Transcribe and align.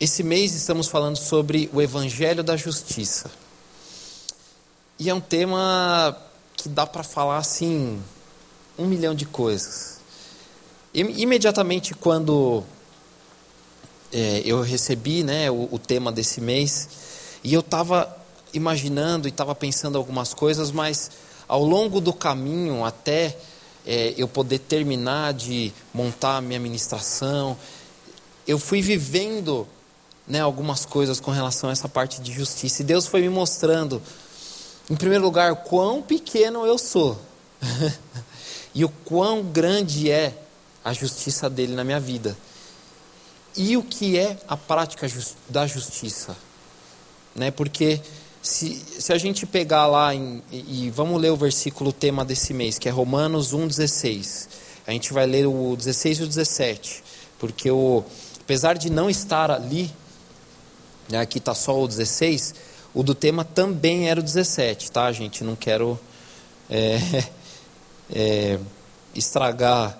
Esse 0.00 0.22
mês 0.22 0.54
estamos 0.54 0.86
falando 0.86 1.16
sobre 1.16 1.68
o 1.72 1.82
Evangelho 1.82 2.44
da 2.44 2.56
Justiça. 2.56 3.28
E 4.96 5.10
é 5.10 5.14
um 5.14 5.20
tema 5.20 6.16
que 6.56 6.68
dá 6.68 6.86
para 6.86 7.02
falar 7.02 7.38
assim 7.38 8.00
um 8.78 8.86
milhão 8.86 9.12
de 9.12 9.26
coisas. 9.26 9.98
Imediatamente 10.94 11.94
quando 11.94 12.62
é, 14.12 14.42
eu 14.44 14.62
recebi 14.62 15.24
né, 15.24 15.50
o, 15.50 15.68
o, 15.72 15.80
tema 15.80 16.12
desse 16.12 16.40
mês, 16.40 16.88
e 17.42 17.52
eu 17.52 17.60
estava 17.60 18.16
imaginando 18.54 19.26
e 19.26 19.30
estava 19.30 19.52
pensando 19.52 19.98
algumas 19.98 20.32
coisas, 20.32 20.70
mas 20.70 21.10
ao 21.48 21.64
longo 21.64 22.00
do 22.00 22.12
caminho 22.12 22.84
até 22.84 23.36
é, 23.84 24.14
eu 24.16 24.28
poder 24.28 24.60
terminar 24.60 25.34
de 25.34 25.72
montar 25.92 26.36
a 26.36 26.40
minha 26.40 26.60
ministração, 26.60 27.58
eu 28.46 28.60
fui 28.60 28.80
vivendo 28.80 29.66
né, 30.28 30.40
algumas 30.40 30.84
coisas 30.84 31.18
com 31.20 31.30
relação 31.30 31.70
a 31.70 31.72
essa 31.72 31.88
parte 31.88 32.20
de 32.20 32.32
justiça. 32.32 32.82
E 32.82 32.84
Deus 32.84 33.06
foi 33.06 33.22
me 33.22 33.28
mostrando, 33.28 34.02
em 34.90 34.94
primeiro 34.94 35.24
lugar, 35.24 35.54
quão 35.56 36.02
pequeno 36.02 36.66
eu 36.66 36.78
sou 36.78 37.18
e 38.74 38.84
o 38.84 38.88
quão 38.88 39.42
grande 39.42 40.10
é 40.10 40.34
a 40.84 40.92
justiça 40.92 41.48
dele 41.48 41.74
na 41.74 41.84
minha 41.84 42.00
vida. 42.00 42.36
E 43.56 43.76
o 43.76 43.82
que 43.82 44.18
é 44.18 44.38
a 44.46 44.56
prática 44.56 45.08
da 45.48 45.66
justiça? 45.66 46.36
Né? 47.34 47.50
Porque 47.50 48.00
se, 48.42 48.82
se 48.98 49.12
a 49.12 49.18
gente 49.18 49.46
pegar 49.46 49.86
lá 49.86 50.14
em, 50.14 50.42
e 50.52 50.90
vamos 50.90 51.20
ler 51.20 51.30
o 51.30 51.36
versículo 51.36 51.92
tema 51.92 52.24
desse 52.24 52.54
mês, 52.54 52.78
que 52.78 52.88
é 52.88 52.92
Romanos 52.92 53.52
1,16. 53.52 54.48
A 54.86 54.92
gente 54.92 55.12
vai 55.12 55.26
ler 55.26 55.46
o 55.46 55.74
16 55.76 56.18
e 56.18 56.22
o 56.22 56.26
17. 56.26 57.02
Porque 57.38 57.70
o, 57.70 58.04
apesar 58.40 58.78
de 58.78 58.90
não 58.90 59.10
estar 59.10 59.50
ali 59.50 59.90
né, 61.08 61.20
aqui 61.20 61.38
está 61.38 61.54
só 61.54 61.80
o 61.80 61.88
16, 61.88 62.54
o 62.94 63.02
do 63.02 63.14
tema 63.14 63.44
também 63.44 64.08
era 64.08 64.20
o 64.20 64.22
17, 64.22 64.90
tá, 64.90 65.10
gente? 65.12 65.44
Não 65.44 65.56
quero 65.56 65.98
é, 66.68 66.98
é, 68.10 68.58
estragar 69.14 69.98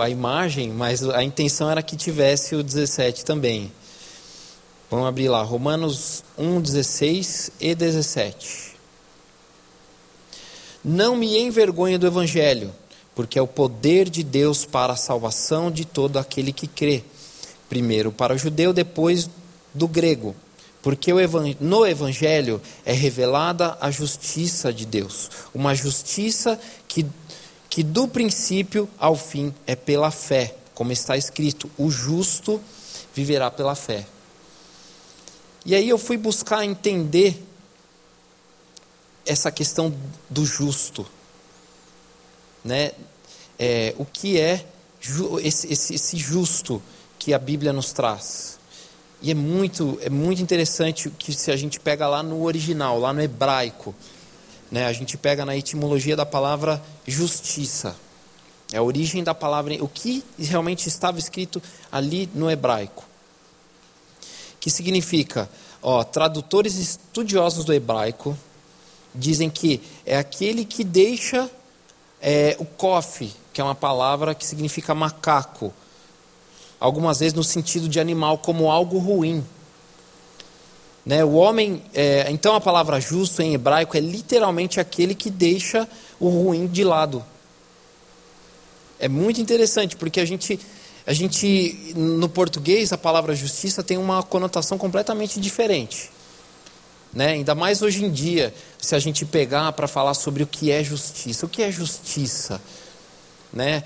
a 0.00 0.08
imagem, 0.08 0.70
mas 0.70 1.08
a 1.08 1.22
intenção 1.22 1.70
era 1.70 1.82
que 1.82 1.96
tivesse 1.96 2.54
o 2.54 2.62
17 2.62 3.24
também. 3.24 3.70
Vamos 4.90 5.06
abrir 5.06 5.28
lá, 5.28 5.42
Romanos 5.42 6.24
1, 6.38 6.60
16 6.60 7.50
e 7.60 7.74
17. 7.74 8.76
Não 10.84 11.16
me 11.16 11.38
envergonhe 11.38 11.98
do 11.98 12.06
Evangelho, 12.06 12.72
porque 13.14 13.38
é 13.38 13.42
o 13.42 13.46
poder 13.46 14.08
de 14.08 14.22
Deus 14.22 14.64
para 14.64 14.92
a 14.92 14.96
salvação 14.96 15.70
de 15.70 15.84
todo 15.84 16.18
aquele 16.18 16.52
que 16.52 16.68
crê. 16.68 17.02
Primeiro 17.68 18.12
para 18.12 18.34
o 18.34 18.38
judeu, 18.38 18.72
depois 18.72 19.28
do 19.74 19.88
grego. 19.88 20.34
Porque 20.86 21.10
no 21.58 21.84
Evangelho 21.84 22.62
é 22.84 22.92
revelada 22.92 23.76
a 23.80 23.90
justiça 23.90 24.72
de 24.72 24.86
Deus, 24.86 25.28
uma 25.52 25.74
justiça 25.74 26.56
que, 26.86 27.04
que 27.68 27.82
do 27.82 28.06
princípio 28.06 28.88
ao 28.96 29.16
fim 29.16 29.52
é 29.66 29.74
pela 29.74 30.12
fé, 30.12 30.54
como 30.76 30.92
está 30.92 31.16
escrito: 31.16 31.68
o 31.76 31.90
justo 31.90 32.62
viverá 33.12 33.50
pela 33.50 33.74
fé. 33.74 34.06
E 35.64 35.74
aí 35.74 35.88
eu 35.88 35.98
fui 35.98 36.16
buscar 36.16 36.64
entender 36.64 37.44
essa 39.26 39.50
questão 39.50 39.92
do 40.30 40.46
justo, 40.46 41.04
né? 42.62 42.92
É, 43.58 43.92
o 43.98 44.04
que 44.04 44.38
é 44.38 44.64
esse, 45.42 45.66
esse, 45.72 45.94
esse 45.96 46.16
justo 46.16 46.80
que 47.18 47.34
a 47.34 47.40
Bíblia 47.40 47.72
nos 47.72 47.92
traz? 47.92 48.55
E 49.22 49.30
é 49.30 49.34
muito, 49.34 49.98
é 50.02 50.10
muito 50.10 50.42
interessante 50.42 51.10
que 51.10 51.32
se 51.32 51.50
a 51.50 51.56
gente 51.56 51.80
pega 51.80 52.06
lá 52.06 52.22
no 52.22 52.42
original, 52.42 52.98
lá 52.98 53.12
no 53.12 53.22
hebraico, 53.22 53.94
né, 54.70 54.86
a 54.86 54.92
gente 54.92 55.16
pega 55.16 55.44
na 55.44 55.56
etimologia 55.56 56.14
da 56.14 56.26
palavra 56.26 56.82
justiça. 57.06 57.96
É 58.72 58.78
a 58.78 58.82
origem 58.82 59.22
da 59.22 59.34
palavra, 59.34 59.74
o 59.82 59.88
que 59.88 60.24
realmente 60.38 60.88
estava 60.88 61.18
escrito 61.18 61.62
ali 61.90 62.28
no 62.34 62.50
hebraico. 62.50 63.04
Que 64.58 64.70
significa, 64.70 65.48
ó, 65.80 66.02
tradutores 66.02 66.76
estudiosos 66.76 67.64
do 67.64 67.72
hebraico 67.72 68.36
dizem 69.14 69.48
que 69.48 69.80
é 70.04 70.18
aquele 70.18 70.64
que 70.64 70.84
deixa 70.84 71.50
é, 72.20 72.56
o 72.58 72.64
kof, 72.64 73.32
que 73.52 73.60
é 73.60 73.64
uma 73.64 73.74
palavra 73.74 74.34
que 74.34 74.44
significa 74.44 74.94
macaco, 74.94 75.72
algumas 76.78 77.20
vezes 77.20 77.34
no 77.34 77.44
sentido 77.44 77.88
de 77.88 77.98
animal, 77.98 78.38
como 78.38 78.70
algo 78.70 78.98
ruim. 78.98 79.44
Né? 81.04 81.24
O 81.24 81.34
homem, 81.34 81.82
é, 81.94 82.26
então 82.30 82.54
a 82.54 82.60
palavra 82.60 83.00
justo 83.00 83.40
em 83.40 83.54
hebraico 83.54 83.96
é 83.96 84.00
literalmente 84.00 84.80
aquele 84.80 85.14
que 85.14 85.30
deixa 85.30 85.88
o 86.18 86.28
ruim 86.28 86.66
de 86.66 86.82
lado. 86.82 87.24
É 88.98 89.08
muito 89.08 89.40
interessante, 89.40 89.94
porque 89.96 90.20
a 90.20 90.24
gente, 90.24 90.58
a 91.06 91.12
gente, 91.12 91.92
no 91.94 92.28
português, 92.28 92.92
a 92.92 92.98
palavra 92.98 93.34
justiça 93.34 93.82
tem 93.82 93.98
uma 93.98 94.22
conotação 94.22 94.78
completamente 94.78 95.38
diferente. 95.38 96.10
Né? 97.12 97.28
Ainda 97.28 97.54
mais 97.54 97.82
hoje 97.82 98.04
em 98.04 98.10
dia, 98.10 98.52
se 98.78 98.94
a 98.94 98.98
gente 98.98 99.24
pegar 99.24 99.72
para 99.72 99.86
falar 99.86 100.14
sobre 100.14 100.42
o 100.42 100.46
que 100.46 100.70
é 100.70 100.82
justiça. 100.82 101.46
O 101.46 101.48
que 101.48 101.62
é 101.62 101.70
justiça? 101.70 102.60
Né? 103.52 103.84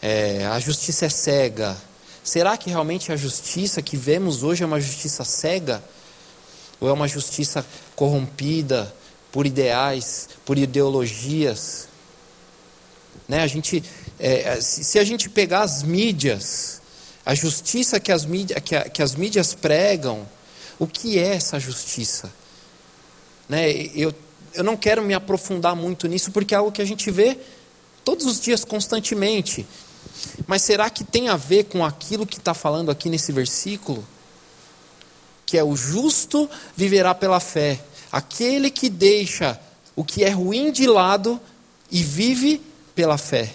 É, 0.00 0.46
a 0.46 0.58
justiça 0.58 1.06
é 1.06 1.08
cega, 1.08 1.76
Será 2.22 2.56
que 2.56 2.68
realmente 2.68 3.12
a 3.12 3.16
justiça 3.16 3.80
que 3.80 3.96
vemos 3.96 4.42
hoje 4.42 4.62
é 4.62 4.66
uma 4.66 4.80
justiça 4.80 5.24
cega? 5.24 5.82
Ou 6.80 6.88
é 6.88 6.92
uma 6.92 7.08
justiça 7.08 7.64
corrompida 7.94 8.94
por 9.32 9.46
ideais, 9.46 10.28
por 10.44 10.58
ideologias? 10.58 11.88
Né? 13.28 13.42
A 13.42 13.46
gente, 13.46 13.82
é, 14.18 14.54
é 14.54 14.60
se 14.60 14.98
a 14.98 15.04
gente 15.04 15.28
pegar 15.28 15.62
as 15.62 15.82
mídias, 15.82 16.80
a 17.24 17.34
justiça 17.34 18.00
que 18.00 18.12
as, 18.12 18.24
mídias, 18.24 18.60
que, 18.62 18.74
a, 18.74 18.88
que 18.88 19.02
as 19.02 19.14
mídias 19.14 19.54
pregam, 19.54 20.26
o 20.78 20.86
que 20.86 21.18
é 21.18 21.34
essa 21.34 21.60
justiça? 21.60 22.32
Né? 23.48 23.70
Eu, 23.94 24.14
eu 24.54 24.64
não 24.64 24.76
quero 24.76 25.02
me 25.02 25.14
aprofundar 25.14 25.76
muito 25.76 26.06
nisso, 26.08 26.32
porque 26.32 26.54
é 26.54 26.58
algo 26.58 26.72
que 26.72 26.82
a 26.82 26.86
gente 26.86 27.10
vê 27.10 27.38
todos 28.04 28.26
os 28.26 28.40
dias, 28.40 28.64
constantemente. 28.64 29.66
Mas 30.46 30.62
será 30.62 30.90
que 30.90 31.04
tem 31.04 31.28
a 31.28 31.36
ver 31.36 31.64
com 31.64 31.84
aquilo 31.84 32.26
que 32.26 32.38
está 32.38 32.54
falando 32.54 32.90
aqui 32.90 33.08
nesse 33.08 33.32
versículo? 33.32 34.06
Que 35.46 35.58
é 35.58 35.64
o 35.64 35.76
justo 35.76 36.48
viverá 36.76 37.14
pela 37.14 37.40
fé. 37.40 37.80
Aquele 38.10 38.70
que 38.70 38.88
deixa 38.88 39.58
o 39.94 40.04
que 40.04 40.24
é 40.24 40.30
ruim 40.30 40.72
de 40.72 40.86
lado 40.86 41.40
e 41.90 42.02
vive 42.02 42.60
pela 42.94 43.18
fé. 43.18 43.54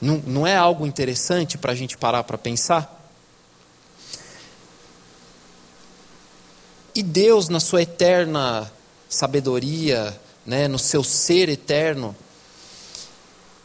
Não, 0.00 0.22
não 0.26 0.46
é 0.46 0.56
algo 0.56 0.86
interessante 0.86 1.56
para 1.56 1.72
a 1.72 1.74
gente 1.74 1.96
parar 1.96 2.24
para 2.24 2.36
pensar? 2.36 2.92
E 6.94 7.02
Deus, 7.02 7.48
na 7.48 7.60
sua 7.60 7.82
eterna 7.82 8.70
sabedoria, 9.08 10.18
né, 10.46 10.68
no 10.68 10.78
seu 10.78 11.04
ser 11.04 11.48
eterno, 11.48 12.16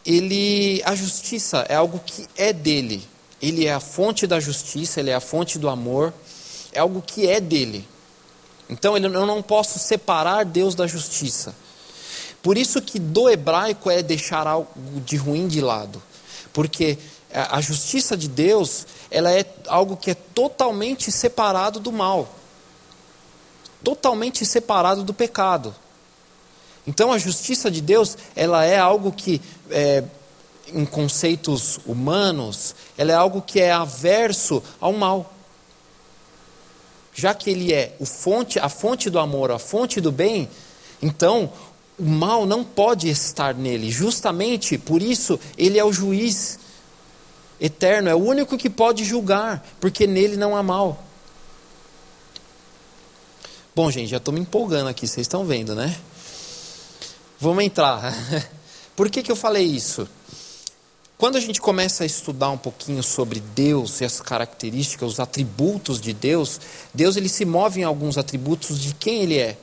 ele, 0.05 0.81
a 0.85 0.95
justiça 0.95 1.65
é 1.69 1.75
algo 1.75 1.99
que 1.99 2.27
é 2.35 2.51
dele. 2.51 3.07
Ele 3.41 3.65
é 3.65 3.73
a 3.73 3.79
fonte 3.79 4.27
da 4.27 4.39
justiça, 4.39 4.99
ele 4.99 5.09
é 5.09 5.15
a 5.15 5.19
fonte 5.19 5.57
do 5.57 5.67
amor, 5.69 6.13
é 6.73 6.79
algo 6.79 7.01
que 7.01 7.27
é 7.27 7.39
dele. 7.39 7.87
Então 8.69 8.95
eu 8.95 9.25
não 9.25 9.41
posso 9.41 9.79
separar 9.79 10.45
Deus 10.45 10.75
da 10.75 10.87
justiça. 10.87 11.55
Por 12.41 12.57
isso 12.57 12.81
que 12.81 12.97
do 12.99 13.29
hebraico 13.29 13.89
é 13.89 14.01
deixar 14.01 14.47
algo 14.47 15.01
de 15.01 15.17
ruim 15.17 15.47
de 15.47 15.59
lado. 15.59 16.01
Porque 16.53 16.97
a 17.33 17.61
justiça 17.61 18.15
de 18.15 18.27
Deus, 18.27 18.85
ela 19.09 19.31
é 19.31 19.45
algo 19.67 19.97
que 19.97 20.11
é 20.11 20.15
totalmente 20.15 21.11
separado 21.11 21.79
do 21.79 21.91
mal. 21.91 22.29
Totalmente 23.83 24.45
separado 24.45 25.03
do 25.03 25.13
pecado. 25.13 25.75
Então 26.85 27.11
a 27.11 27.17
justiça 27.17 27.69
de 27.69 27.81
Deus, 27.81 28.17
ela 28.35 28.65
é 28.65 28.77
algo 28.77 29.11
que, 29.11 29.41
é, 29.69 30.03
em 30.73 30.85
conceitos 30.85 31.79
humanos, 31.85 32.75
ela 32.97 33.11
é 33.11 33.15
algo 33.15 33.41
que 33.41 33.59
é 33.59 33.71
averso 33.71 34.63
ao 34.79 34.93
mal. 34.93 35.31
já 37.13 37.33
que 37.33 37.49
ele 37.49 37.73
é 37.73 37.95
o 37.99 38.05
fonte, 38.05 38.57
a 38.59 38.69
fonte 38.69 39.09
do 39.09 39.19
amor, 39.19 39.51
a 39.51 39.59
fonte 39.59 39.99
do 39.99 40.11
bem, 40.11 40.49
então 41.01 41.51
o 41.99 42.03
mal 42.05 42.45
não 42.45 42.63
pode 42.63 43.09
estar 43.09 43.53
nele. 43.53 43.91
Justamente 43.91 44.77
por 44.77 45.01
isso 45.01 45.39
ele 45.57 45.77
é 45.77 45.83
o 45.83 45.91
juiz 45.91 46.57
eterno, 47.59 48.09
é 48.09 48.15
o 48.15 48.23
único 48.23 48.57
que 48.57 48.69
pode 48.69 49.03
julgar, 49.03 49.63
porque 49.79 50.07
nele 50.07 50.37
não 50.37 50.55
há 50.55 50.63
mal. 50.63 51.03
Bom, 53.75 53.89
gente, 53.91 54.09
já 54.09 54.17
estou 54.17 54.33
me 54.33 54.39
empolgando 54.39 54.89
aqui, 54.89 55.07
vocês 55.07 55.25
estão 55.25 55.45
vendo, 55.45 55.75
né? 55.75 55.95
Vamos 57.41 57.63
entrar. 57.63 58.13
Por 58.95 59.09
que, 59.09 59.23
que 59.23 59.31
eu 59.31 59.35
falei 59.35 59.65
isso? 59.65 60.07
Quando 61.17 61.37
a 61.37 61.39
gente 61.39 61.59
começa 61.59 62.03
a 62.03 62.05
estudar 62.05 62.51
um 62.51 62.57
pouquinho 62.57 63.01
sobre 63.01 63.39
Deus 63.39 63.99
e 63.99 64.05
as 64.05 64.21
características, 64.21 65.13
os 65.13 65.19
atributos 65.19 65.99
de 65.99 66.13
Deus, 66.13 66.61
Deus 66.93 67.17
ele 67.17 67.27
se 67.27 67.43
move 67.43 67.81
em 67.81 67.83
alguns 67.83 68.19
atributos 68.19 68.79
de 68.79 68.93
quem 68.93 69.23
ele 69.23 69.39
é. 69.39 69.57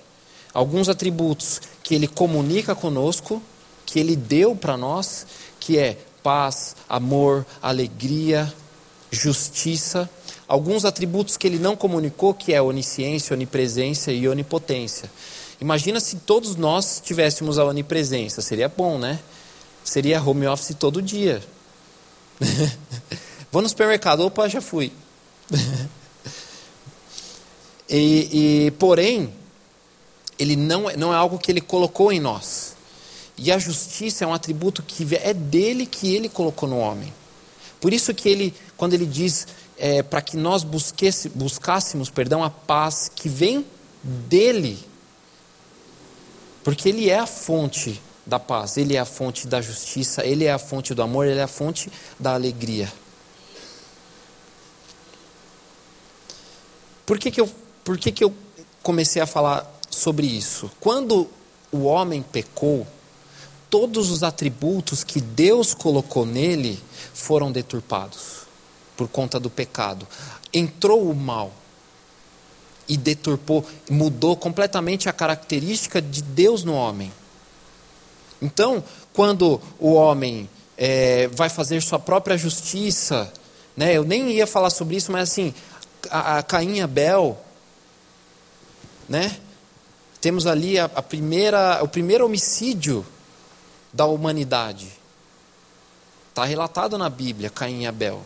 Alguns 0.52 0.88
atributos 0.88 1.60
que 1.84 1.94
ele 1.94 2.08
comunica 2.08 2.75
conosco, 2.75 3.40
que 3.86 4.00
ele 4.00 4.16
deu 4.16 4.56
para 4.56 4.76
nós, 4.76 5.24
que 5.60 5.78
é 5.78 5.98
paz, 6.20 6.74
amor, 6.88 7.46
alegria, 7.62 8.52
justiça. 9.08 10.10
Alguns 10.48 10.84
atributos 10.84 11.36
que 11.36 11.46
ele 11.46 11.60
não 11.60 11.76
comunicou, 11.76 12.34
que 12.34 12.52
é 12.52 12.60
onisciência, 12.60 13.34
onipresença 13.34 14.10
e 14.10 14.26
onipotência. 14.26 15.08
Imagina 15.60 15.99
se 15.99 16.16
todos 16.16 16.55
nós 16.55 17.02
tivéssemos 17.05 17.58
a 17.58 17.64
onipresença, 17.64 18.40
seria 18.40 18.69
bom, 18.69 18.99
né? 18.99 19.19
Seria 19.82 20.22
home 20.22 20.46
office 20.46 20.76
todo 20.78 21.02
dia. 21.02 21.43
Vou 23.50 23.62
no 23.62 23.69
supermercado, 23.69 24.20
opa, 24.20 24.49
já 24.49 24.60
fui. 24.60 24.93
e, 27.88 28.66
e, 28.66 28.70
porém, 28.72 29.32
ele 30.38 30.55
não, 30.55 30.88
é, 30.88 30.96
não 30.96 31.12
é 31.12 31.16
algo 31.16 31.38
que 31.38 31.50
ele 31.50 31.60
colocou 31.60 32.12
em 32.12 32.20
nós. 32.20 32.76
E 33.37 33.50
a 33.50 33.58
justiça 33.58 34.25
é 34.25 34.26
um 34.26 34.34
atributo 34.34 34.82
que 34.82 35.06
é 35.16 35.32
dele 35.32 35.87
que 35.87 36.14
ele 36.14 36.28
colocou 36.28 36.69
no 36.69 36.78
homem. 36.78 37.12
Por 37.81 37.93
isso 37.93 38.12
que 38.12 38.28
ele, 38.28 38.55
quando 38.76 38.94
ele 38.94 39.06
diz 39.06 39.46
é, 39.76 40.02
para 40.02 40.20
que 40.20 40.37
nós 40.37 40.64
buscássemos 40.64 42.10
perdão, 42.10 42.43
a 42.43 42.50
paz 42.50 43.10
que 43.14 43.28
vem 43.28 43.64
dele, 44.02 44.78
porque 46.69 46.91
ele 46.91 47.09
é 47.09 47.19
a 47.19 47.26
fonte 47.26 47.99
da 48.26 48.38
paz, 48.38 48.76
Ele 48.76 48.94
é 48.94 49.00
a 49.00 49.06
fonte 49.06 49.49
da 49.49 49.59
justiça, 49.59 50.23
Ele 50.23 50.44
é 50.44 50.53
a 50.53 50.59
fonte 50.59 50.93
do 50.93 51.00
amor, 51.00 51.26
Ele 51.26 51.41
é 51.41 51.43
a 51.43 51.49
fonte 51.49 51.91
da 52.20 52.35
alegria. 52.35 52.93
Por 57.06 57.19
que, 57.19 57.31
que, 57.31 57.41
eu, 57.41 57.50
por 57.82 57.97
que, 57.97 58.12
que 58.12 58.23
eu 58.23 58.35
comecei 58.82 59.23
a 59.23 59.26
falar 59.26 59.67
sobre 59.88 60.26
isso? 60.26 60.70
Quando 60.79 61.26
o 61.73 61.85
homem 61.85 62.20
pecou, 62.20 62.87
todos 63.70 64.11
os 64.11 64.23
atributos 64.23 65.03
que 65.03 65.23
Deus 65.23 65.73
colocou 65.73 66.26
nele 66.26 66.79
foram 67.15 67.50
deturpados 67.50 68.43
por 68.94 69.09
conta 69.09 69.41
do 69.41 69.49
pecado. 69.49 70.06
Entrou 70.53 71.11
o 71.11 71.15
mal 71.15 71.50
e 72.88 72.96
deturpou, 72.96 73.64
mudou 73.90 74.37
completamente 74.37 75.08
a 75.08 75.12
característica 75.12 76.00
de 76.00 76.23
Deus 76.23 76.64
no 76.64 76.75
homem. 76.75 77.12
Então, 78.40 78.82
quando 79.12 79.61
o 79.79 79.93
homem 79.93 80.49
é, 80.76 81.29
vai 81.29 81.49
fazer 81.49 81.82
sua 81.82 81.99
própria 81.99 82.38
justiça, 82.38 83.32
né, 83.76 83.96
eu 83.96 84.05
nem 84.05 84.31
ia 84.31 84.46
falar 84.46 84.70
sobre 84.70 84.96
isso, 84.96 85.12
mas 85.12 85.31
assim, 85.31 85.52
a, 86.11 86.38
a 86.38 86.43
Caim 86.43 86.76
e 86.76 86.81
Abel, 86.81 87.38
né, 89.08 89.37
temos 90.20 90.46
ali 90.46 90.79
a, 90.79 90.84
a 90.87 91.02
primeira, 91.02 91.82
o 91.82 91.88
primeiro 91.88 92.25
homicídio 92.25 93.05
da 93.93 94.06
humanidade. 94.06 94.88
Está 96.31 96.44
relatado 96.44 96.96
na 96.96 97.11
Bíblia, 97.11 97.50
Caim 97.50 97.82
e 97.82 97.87
Abel. 97.87 98.25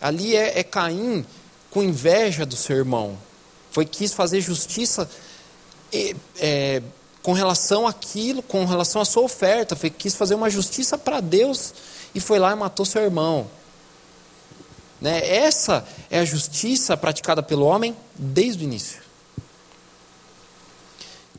Ali 0.00 0.34
é, 0.34 0.58
é 0.58 0.64
Caim 0.64 1.24
com 1.70 1.82
inveja 1.82 2.46
do 2.46 2.56
seu 2.56 2.76
irmão. 2.76 3.18
Foi 3.76 3.84
quis 3.84 4.14
fazer 4.14 4.40
justiça 4.40 5.06
é, 6.40 6.82
com 7.22 7.34
relação 7.34 7.86
àquilo, 7.86 8.42
com 8.42 8.64
relação 8.64 9.02
à 9.02 9.04
sua 9.04 9.24
oferta, 9.24 9.76
foi, 9.76 9.90
quis 9.90 10.14
fazer 10.14 10.34
uma 10.34 10.48
justiça 10.48 10.96
para 10.96 11.20
Deus 11.20 11.74
e 12.14 12.18
foi 12.18 12.38
lá 12.38 12.52
e 12.52 12.54
matou 12.54 12.86
seu 12.86 13.02
irmão. 13.02 13.50
Né? 14.98 15.28
Essa 15.28 15.86
é 16.10 16.20
a 16.20 16.24
justiça 16.24 16.96
praticada 16.96 17.42
pelo 17.42 17.66
homem 17.66 17.94
desde 18.14 18.64
o 18.64 18.64
início. 18.64 19.02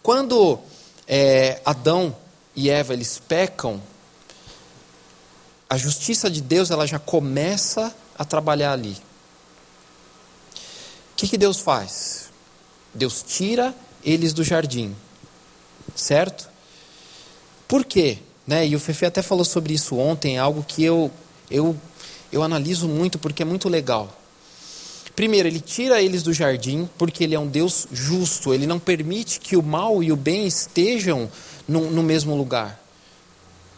Quando 0.04 0.60
é, 1.07 1.60
Adão 1.66 2.16
e 2.56 2.69
Eva 2.69 2.94
eles 2.94 3.18
pecam, 3.18 3.81
a 5.68 5.75
justiça 5.75 6.30
de 6.30 6.39
Deus 6.39 6.69
ela 6.69 6.86
já 6.86 7.00
começa 7.00 7.92
a 8.16 8.24
trabalhar 8.24 8.74
ali. 8.74 8.95
O 10.54 11.16
que, 11.18 11.28
que 11.28 11.36
Deus 11.36 11.60
faz? 11.60 12.26
Deus 12.97 13.23
tira 13.25 13.73
eles 14.03 14.33
do 14.33 14.44
jardim 14.44 14.95
certo? 15.95 16.49
Por 17.67 17.85
quê? 17.85 18.19
Né? 18.45 18.67
E 18.67 18.75
o 18.75 18.79
Fefe 18.79 19.05
até 19.05 19.21
falou 19.21 19.44
sobre 19.44 19.73
isso 19.73 19.97
ontem, 19.97 20.38
algo 20.38 20.63
que 20.65 20.83
eu, 20.83 21.11
eu, 21.49 21.75
eu 22.31 22.44
analiso 22.44 22.88
muito 22.88 23.19
porque 23.19 23.41
é 23.41 23.45
muito 23.45 23.67
legal. 23.67 24.15
Primeiro, 25.15 25.47
ele 25.47 25.59
tira 25.59 26.01
eles 26.01 26.21
do 26.21 26.31
jardim 26.31 26.88
porque 26.97 27.23
ele 27.23 27.35
é 27.35 27.39
um 27.39 27.47
Deus 27.47 27.88
justo, 27.91 28.53
ele 28.53 28.67
não 28.67 28.79
permite 28.79 29.39
que 29.39 29.57
o 29.57 29.63
mal 29.63 30.03
e 30.03 30.11
o 30.11 30.15
bem 30.15 30.45
estejam 30.45 31.29
no, 31.67 31.89
no 31.89 32.03
mesmo 32.03 32.35
lugar. 32.35 32.79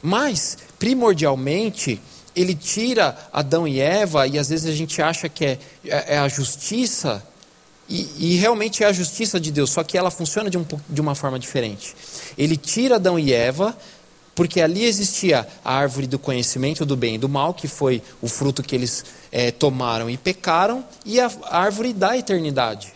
Mas, 0.02 0.58
primordialmente, 0.78 2.00
ele 2.36 2.54
tira 2.54 3.18
Adão 3.34 3.68
e 3.68 3.80
Eva, 3.80 4.28
e 4.28 4.38
às 4.38 4.50
vezes 4.50 4.70
a 4.70 4.76
gente 4.76 5.02
acha 5.02 5.28
que 5.28 5.46
é, 5.46 5.60
é, 5.86 6.16
é 6.16 6.18
a 6.20 6.28
justiça, 6.28 7.26
e, 7.90 8.08
e, 8.18 8.36
realmente 8.36 8.84
é 8.84 8.88
a 8.88 8.94
justiça 8.94 9.40
de 9.40 9.52
Deus, 9.52 9.72
só 9.72 9.84
que 9.84 9.98
ela 9.98 10.12
funciona 10.12 10.50
de, 10.50 10.58
um, 10.58 10.66
de 10.88 11.02
uma 11.02 11.16
forma 11.16 11.40
diferente. 11.40 11.96
Ele 12.38 12.56
tira 12.56 12.96
Adão 12.96 13.18
e 13.18 13.34
Eva, 13.34 13.76
porque 14.36 14.62
ali 14.62 14.86
existia 14.86 15.48
a 15.66 15.74
árvore 15.74 16.06
do 16.06 16.20
conhecimento 16.20 16.86
do 16.86 16.96
bem 16.96 17.16
e 17.16 17.18
do 17.18 17.28
mal, 17.28 17.54
que 17.54 17.68
foi 17.68 18.02
o 18.22 18.28
fruto 18.28 18.62
que 18.62 18.76
eles 18.76 19.04
é, 19.32 19.52
tomaram 19.52 20.10
e 20.10 20.18
pecaram, 20.18 20.86
e 21.04 21.20
a 21.20 21.32
árvore 21.50 21.92
da 21.92 22.16
eternidade. 22.16 22.94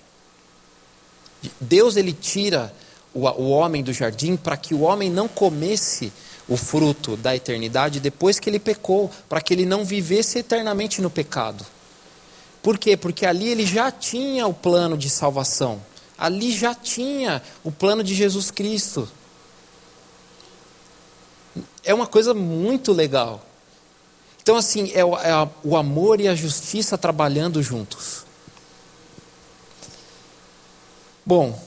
Deus 1.59 1.97
ele 1.97 2.13
tira 2.13 2.73
o, 3.13 3.27
o 3.27 3.49
homem 3.49 3.83
do 3.83 3.91
jardim 3.91 4.35
para 4.35 4.55
que 4.55 4.75
o 4.75 4.81
homem 4.81 5.09
não 5.09 5.27
comesse 5.27 6.13
o 6.47 6.55
fruto 6.55 7.17
da 7.17 7.35
eternidade 7.35 7.99
depois 7.99 8.39
que 8.39 8.49
ele 8.49 8.59
pecou, 8.59 9.09
para 9.27 9.41
que 9.41 9.53
ele 9.53 9.65
não 9.65 9.83
vivesse 9.83 10.39
eternamente 10.39 11.01
no 11.01 11.09
pecado. 11.09 11.65
Por 12.63 12.77
quê? 12.77 12.95
Porque 12.95 13.25
ali 13.25 13.49
ele 13.49 13.65
já 13.65 13.91
tinha 13.91 14.47
o 14.47 14.53
plano 14.53 14.97
de 14.97 15.09
salvação. 15.09 15.83
Ali 16.17 16.49
já 16.49 16.73
tinha 16.73 17.43
o 17.61 17.69
plano 17.69 18.01
de 18.01 18.15
Jesus 18.15 18.49
Cristo. 18.49 19.11
É 21.83 21.93
uma 21.93 22.07
coisa 22.07 22.33
muito 22.33 22.93
legal. 22.93 23.45
Então, 24.41 24.55
assim, 24.55 24.89
é 24.93 25.03
o, 25.03 25.17
é 25.17 25.49
o 25.61 25.75
amor 25.75 26.21
e 26.21 26.27
a 26.29 26.35
justiça 26.35 26.97
trabalhando 26.97 27.61
juntos. 27.61 28.25
Bom. 31.25 31.61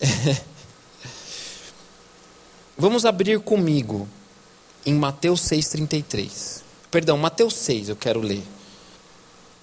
Vamos 2.76 3.04
abrir 3.04 3.38
comigo 3.38 4.08
em 4.84 4.94
Mateus 4.94 5.40
6,33. 5.42 6.62
Perdão, 6.90 7.16
Mateus 7.16 7.54
6, 7.54 7.90
eu 7.90 7.96
quero 7.96 8.18
ler 8.20 8.42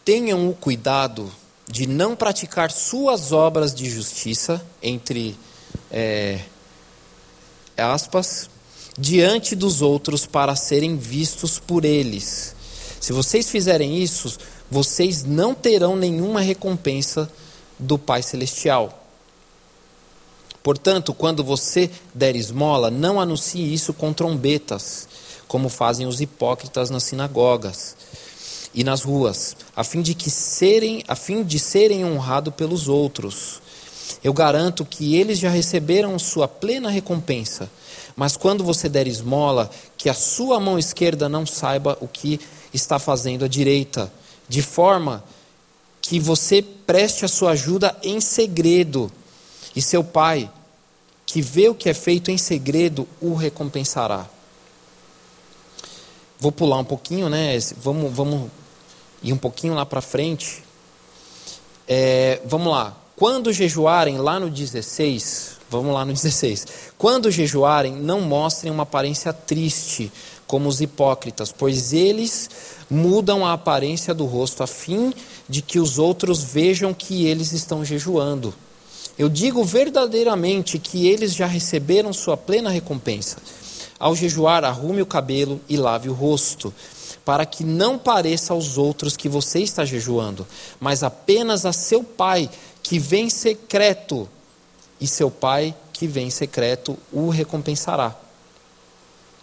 tenham 0.10 0.50
o 0.50 0.56
cuidado 0.56 1.32
de 1.68 1.86
não 1.86 2.16
praticar 2.16 2.72
suas 2.72 3.32
obras 3.32 3.76
de 3.76 3.88
justiça, 3.88 4.60
entre 4.82 5.38
é, 5.92 6.40
aspas, 7.78 8.50
diante 8.98 9.56
dos 9.56 9.84
outros 9.84 10.26
para 10.26 10.56
serem 10.56 10.98
vistos 10.98 11.60
por 11.60 11.86
eles. 11.86 12.56
Se 13.00 13.14
vocês 13.14 13.52
fizerem 13.52 14.02
isso, 14.02 14.36
vocês 14.72 15.24
não 15.24 15.54
terão 15.54 15.96
nenhuma 15.96 16.42
recompensa 16.42 17.32
do 17.78 18.00
Pai 18.00 18.24
Celestial. 18.24 19.06
Portanto, 20.64 21.14
quando 21.14 21.44
você 21.44 21.88
der 22.16 22.36
esmola, 22.36 22.90
não 22.90 23.22
anuncie 23.22 23.72
isso 23.72 23.94
com 23.94 24.12
trombetas, 24.12 25.08
como 25.48 25.70
fazem 25.70 26.08
os 26.08 26.20
hipócritas 26.20 26.90
nas 26.90 27.04
sinagogas 27.04 27.96
e 28.74 28.84
nas 28.84 29.02
ruas, 29.02 29.56
a 29.76 29.84
fim 29.84 30.02
de 30.02 30.14
que 30.14 30.30
serem, 30.30 31.04
a 31.08 31.16
fim 31.16 31.44
de 31.44 31.58
serem 31.58 32.06
honrados 32.06 32.54
pelos 32.54 32.88
outros. 32.88 33.62
Eu 34.24 34.34
garanto 34.34 34.86
que 34.86 35.16
eles 35.16 35.40
já 35.40 35.50
receberam 35.50 36.18
sua 36.20 36.48
plena 36.48 36.90
recompensa. 36.90 37.70
Mas 38.16 38.36
quando 38.36 38.64
você 38.64 38.90
der 38.90 39.08
esmola, 39.08 39.70
que 39.98 40.10
a 40.10 40.14
sua 40.14 40.60
mão 40.60 40.78
esquerda 40.78 41.30
não 41.30 41.46
saiba 41.46 41.98
o 42.02 42.08
que 42.08 42.40
está 42.74 43.00
fazendo 43.00 43.46
a 43.46 43.48
direita, 43.48 44.12
de 44.48 44.62
forma 44.62 45.24
que 46.02 46.20
você 46.20 46.62
preste 46.62 47.24
a 47.24 47.28
sua 47.28 47.52
ajuda 47.52 47.96
em 48.04 48.20
segredo, 48.20 49.12
e 49.76 49.82
seu 49.82 50.04
pai, 50.04 50.50
que 51.26 51.42
vê 51.42 51.70
o 51.70 51.76
que 51.76 51.90
é 51.90 51.94
feito 51.94 52.32
em 52.32 52.38
segredo, 52.38 53.08
o 53.22 53.36
recompensará. 53.36 54.28
Vou 56.40 56.52
pular 56.52 56.80
um 56.80 56.84
pouquinho, 56.84 57.30
né? 57.30 57.58
Vamos, 57.78 58.12
vamos 58.12 58.50
ir 59.24 59.34
um 59.34 59.38
pouquinho 59.38 59.74
lá 59.74 59.86
para 59.86 60.02
frente. 60.02 60.64
É, 61.88 62.42
vamos 62.46 62.72
lá. 62.72 62.96
Quando 63.16 63.52
jejuarem, 63.52 64.18
lá 64.18 64.40
no 64.40 64.50
16, 64.50 65.58
vamos 65.70 65.94
lá 65.94 66.06
no 66.06 66.14
16. 66.14 66.66
Quando 66.98 67.30
jejuarem, 67.30 67.94
não 67.94 68.22
mostrem 68.22 68.72
uma 68.72 68.84
aparência 68.84 69.34
triste, 69.34 70.12
como 70.50 70.68
os 70.68 70.82
hipócritas, 70.82 71.52
pois 71.52 71.94
eles 71.94 72.50
mudam 72.90 73.46
a 73.46 73.54
aparência 73.54 74.16
do 74.16 74.26
rosto 74.26 74.64
a 74.64 74.68
fim 74.68 75.14
de 75.48 75.62
que 75.62 75.80
os 75.80 76.00
outros 76.00 76.42
vejam 76.42 76.92
que 76.92 77.28
eles 77.28 77.52
estão 77.52 77.86
jejuando. 77.86 78.52
Eu 79.16 79.30
digo 79.30 79.64
verdadeiramente 79.64 80.80
que 80.80 81.08
eles 81.08 81.36
já 81.36 81.46
receberam 81.46 82.12
sua 82.14 82.36
plena 82.36 82.72
recompensa. 82.72 83.38
Ao 84.00 84.16
jejuar, 84.16 84.64
arrume 84.64 85.04
o 85.04 85.06
cabelo 85.06 85.62
e 85.70 85.78
lave 85.78 86.10
o 86.10 86.14
rosto, 86.14 86.74
para 87.30 87.46
que 87.46 87.64
não 87.64 87.96
pareça 87.96 88.54
aos 88.54 88.76
outros 88.76 89.16
que 89.16 89.30
você 89.30 89.60
está 89.60 89.86
jejuando, 89.86 90.48
mas 90.80 91.04
apenas 91.04 91.64
a 91.64 91.72
seu 91.72 92.04
pai 92.04 92.50
que 92.82 92.98
vem 92.98 93.30
secreto, 93.30 94.28
e 95.00 95.06
seu 95.06 95.30
pai 95.30 95.76
que 95.94 96.08
vem 96.08 96.32
secreto 96.32 96.98
o 97.14 97.30
recompensará. 97.30 98.16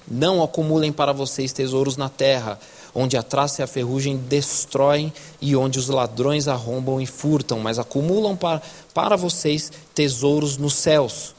Não 0.04 0.42
acumulem 0.42 0.90
para 0.90 1.12
vocês 1.12 1.52
tesouros 1.52 1.96
na 1.96 2.08
terra, 2.08 2.58
onde 2.92 3.16
a 3.16 3.22
traça 3.22 3.62
e 3.62 3.64
a 3.64 3.68
ferrugem 3.68 4.16
destroem 4.16 5.12
e 5.40 5.54
onde 5.54 5.78
os 5.78 5.88
ladrões 5.88 6.48
arrombam 6.48 7.00
e 7.00 7.06
furtam, 7.06 7.60
mas 7.60 7.78
acumulam 7.78 8.34
para, 8.34 8.60
para 8.92 9.14
vocês 9.14 9.70
tesouros 9.94 10.56
nos 10.56 10.74
céus, 10.74 11.35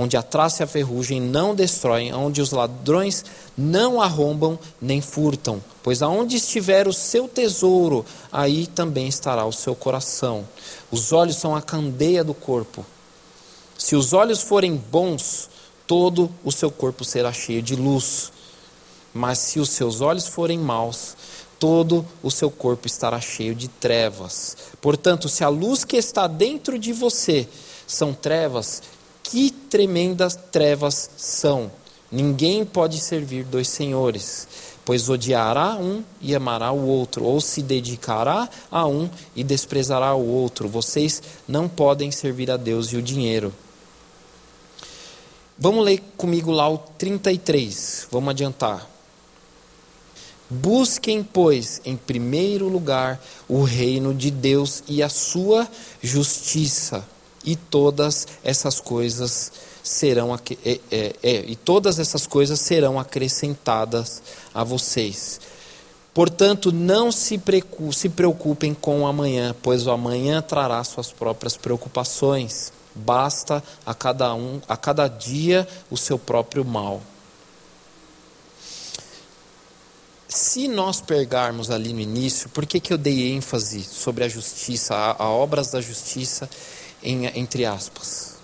onde 0.00 0.16
a 0.16 0.22
traça 0.22 0.62
e 0.62 0.64
a 0.64 0.66
ferrugem 0.66 1.20
não 1.20 1.54
destroem, 1.54 2.14
onde 2.14 2.40
os 2.40 2.52
ladrões 2.52 3.22
não 3.54 4.00
arrombam 4.00 4.58
nem 4.80 5.02
furtam. 5.02 5.62
Pois 5.82 6.00
aonde 6.00 6.36
estiver 6.36 6.88
o 6.88 6.92
seu 6.92 7.28
tesouro, 7.28 8.06
aí 8.32 8.66
também 8.66 9.08
estará 9.08 9.44
o 9.44 9.52
seu 9.52 9.74
coração. 9.74 10.48
Os 10.90 11.12
olhos 11.12 11.36
são 11.36 11.54
a 11.54 11.60
candeia 11.60 12.24
do 12.24 12.32
corpo. 12.32 12.84
Se 13.76 13.94
os 13.94 14.14
olhos 14.14 14.40
forem 14.40 14.74
bons, 14.74 15.50
todo 15.86 16.30
o 16.42 16.50
seu 16.50 16.70
corpo 16.70 17.04
será 17.04 17.30
cheio 17.30 17.60
de 17.60 17.76
luz. 17.76 18.32
Mas 19.12 19.36
se 19.38 19.60
os 19.60 19.68
seus 19.68 20.00
olhos 20.00 20.26
forem 20.26 20.58
maus, 20.58 21.14
todo 21.58 22.06
o 22.22 22.30
seu 22.30 22.50
corpo 22.50 22.86
estará 22.86 23.20
cheio 23.20 23.54
de 23.54 23.68
trevas. 23.68 24.56
Portanto, 24.80 25.28
se 25.28 25.44
a 25.44 25.48
luz 25.50 25.84
que 25.84 25.98
está 25.98 26.26
dentro 26.26 26.78
de 26.78 26.90
você 26.90 27.46
são 27.86 28.14
trevas, 28.14 28.82
que 29.30 29.50
tremendas 29.50 30.36
trevas 30.50 31.10
são! 31.16 31.70
Ninguém 32.10 32.64
pode 32.64 33.00
servir 33.00 33.44
dois 33.44 33.68
senhores, 33.68 34.48
pois 34.84 35.08
odiará 35.08 35.76
um 35.76 36.02
e 36.20 36.34
amará 36.34 36.72
o 36.72 36.84
outro, 36.84 37.24
ou 37.24 37.40
se 37.40 37.62
dedicará 37.62 38.48
a 38.68 38.84
um 38.84 39.08
e 39.36 39.44
desprezará 39.44 40.12
o 40.14 40.26
outro. 40.26 40.68
Vocês 40.68 41.22
não 41.46 41.68
podem 41.68 42.10
servir 42.10 42.50
a 42.50 42.56
Deus 42.56 42.92
e 42.92 42.96
o 42.96 43.02
dinheiro. 43.02 43.54
Vamos 45.56 45.84
ler 45.84 46.02
comigo 46.16 46.50
lá 46.50 46.68
o 46.68 46.78
33. 46.78 48.08
Vamos 48.10 48.30
adiantar. 48.30 48.90
Busquem, 50.48 51.22
pois, 51.22 51.80
em 51.84 51.96
primeiro 51.96 52.66
lugar 52.66 53.22
o 53.48 53.62
reino 53.62 54.12
de 54.12 54.32
Deus 54.32 54.82
e 54.88 55.00
a 55.00 55.08
sua 55.08 55.68
justiça, 56.02 57.06
e 57.44 57.56
todas 57.56 58.26
essas 58.44 58.80
coisas 58.80 59.52
serão 59.82 60.34
é, 60.34 60.80
é, 60.90 61.16
é, 61.22 61.44
e 61.46 61.56
todas 61.56 61.98
essas 61.98 62.26
coisas 62.26 62.60
serão 62.60 62.98
acrescentadas 62.98 64.22
a 64.52 64.62
vocês. 64.62 65.40
Portanto, 66.12 66.72
não 66.72 67.10
se 67.12 67.38
preocupem 68.14 68.74
com 68.74 69.02
o 69.02 69.06
amanhã, 69.06 69.54
pois 69.62 69.86
o 69.86 69.90
amanhã 69.90 70.42
trará 70.42 70.82
suas 70.82 71.12
próprias 71.12 71.56
preocupações. 71.56 72.72
Basta 72.94 73.62
a 73.86 73.94
cada 73.94 74.34
um, 74.34 74.60
a 74.68 74.76
cada 74.76 75.06
dia 75.06 75.66
o 75.88 75.96
seu 75.96 76.18
próprio 76.18 76.64
mal. 76.64 77.00
Se 80.28 80.68
nós 80.68 81.00
pegarmos 81.00 81.70
ali 81.70 81.92
no 81.92 82.00
início, 82.00 82.48
por 82.50 82.66
que, 82.66 82.78
que 82.80 82.92
eu 82.92 82.98
dei 82.98 83.32
ênfase 83.32 83.82
sobre 83.82 84.24
a 84.24 84.28
justiça, 84.28 84.94
a, 84.94 85.24
a 85.24 85.28
obras 85.28 85.70
da 85.70 85.80
justiça, 85.80 86.48
em, 87.02 87.26
entre 87.38 87.64
aspas? 87.64 88.34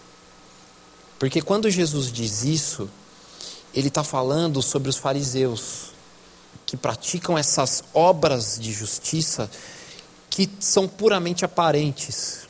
Porque 1.19 1.41
quando 1.41 1.71
Jesus 1.71 2.13
diz 2.13 2.45
isso, 2.45 2.89
ele 3.75 3.89
está 3.89 4.05
falando 4.05 4.63
sobre 4.63 4.89
os 4.89 4.97
fariseus, 4.97 5.93
que 6.65 6.77
praticam 6.77 7.39
essas 7.39 7.85
obras 7.95 8.59
de 8.59 8.73
justiça 8.73 9.51
que 10.29 10.51
são 10.59 10.89
puramente 10.89 11.45
aparentes, 11.45 12.47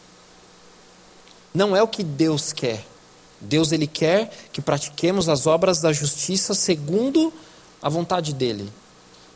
não 1.55 1.77
é 1.77 1.83
o 1.83 1.89
que 1.89 2.03
Deus 2.03 2.53
quer. 2.53 2.85
Deus 3.41 3.73
ele 3.73 3.87
quer 3.87 4.31
que 4.53 4.61
pratiquemos 4.61 5.29
as 5.29 5.47
obras 5.47 5.81
da 5.81 5.93
justiça 5.93 6.55
segundo 6.55 7.33
a 7.81 7.89
vontade 7.89 8.35
dele. 8.35 8.71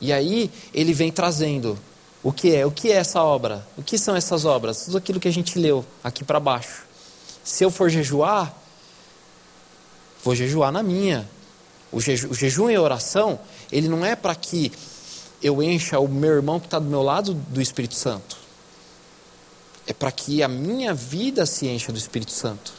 E 0.01 0.13
aí 0.13 0.51
ele 0.75 0.93
vem 0.93 1.13
trazendo 1.13 1.79
o 2.23 2.33
que 2.33 2.55
é, 2.55 2.67
o 2.67 2.71
que 2.71 2.91
é 2.91 2.97
essa 2.97 3.23
obra? 3.23 3.67
O 3.77 3.83
que 3.83 3.97
são 3.99 4.15
essas 4.15 4.45
obras? 4.45 4.85
Tudo 4.85 4.99
aquilo 4.99 5.21
que 5.21 5.29
a 5.29 5.33
gente 5.33 5.59
leu 5.59 5.85
aqui 6.03 6.25
para 6.25 6.39
baixo. 6.39 6.85
Se 7.43 7.65
eu 7.65 7.71
for 7.71 7.89
jejuar, 7.89 8.55
vou 10.23 10.35
jejuar 10.35 10.71
na 10.71 10.83
minha. 10.83 11.29
O, 11.91 12.01
jeju, 12.01 12.31
o 12.31 12.35
jejum 12.35 12.71
e 12.71 12.77
a 12.77 12.83
oração, 12.83 13.41
ele 13.73 13.89
não 13.89 14.05
é 14.05 14.15
para 14.15 14.35
que 14.35 14.71
eu 15.43 15.63
encha 15.63 15.99
o 15.99 16.07
meu 16.07 16.31
irmão 16.31 16.61
que 16.61 16.67
está 16.67 16.79
do 16.79 16.85
meu 16.87 17.03
lado 17.03 17.35
do 17.35 17.61
Espírito 17.61 17.95
Santo 17.95 18.41
é 19.91 19.93
para 19.93 20.13
que 20.13 20.41
a 20.41 20.47
minha 20.47 20.95
vida 20.95 21.45
se 21.45 21.67
encha 21.67 21.91
do 21.91 21.99
Espírito 21.99 22.31
Santo. 22.31 22.73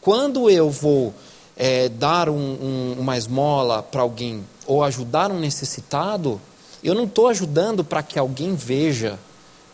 Quando 0.00 0.50
eu 0.50 0.68
vou 0.68 1.14
é, 1.56 1.88
dar 1.88 2.28
um, 2.28 2.34
um, 2.34 2.96
uma 2.98 3.16
esmola 3.16 3.80
para 3.80 4.02
alguém 4.02 4.44
ou 4.66 4.82
ajudar 4.82 5.30
um 5.30 5.38
necessitado, 5.38 6.40
eu 6.82 6.94
não 6.94 7.04
estou 7.04 7.28
ajudando 7.28 7.84
para 7.84 8.02
que 8.02 8.18
alguém 8.18 8.54
veja. 8.54 9.18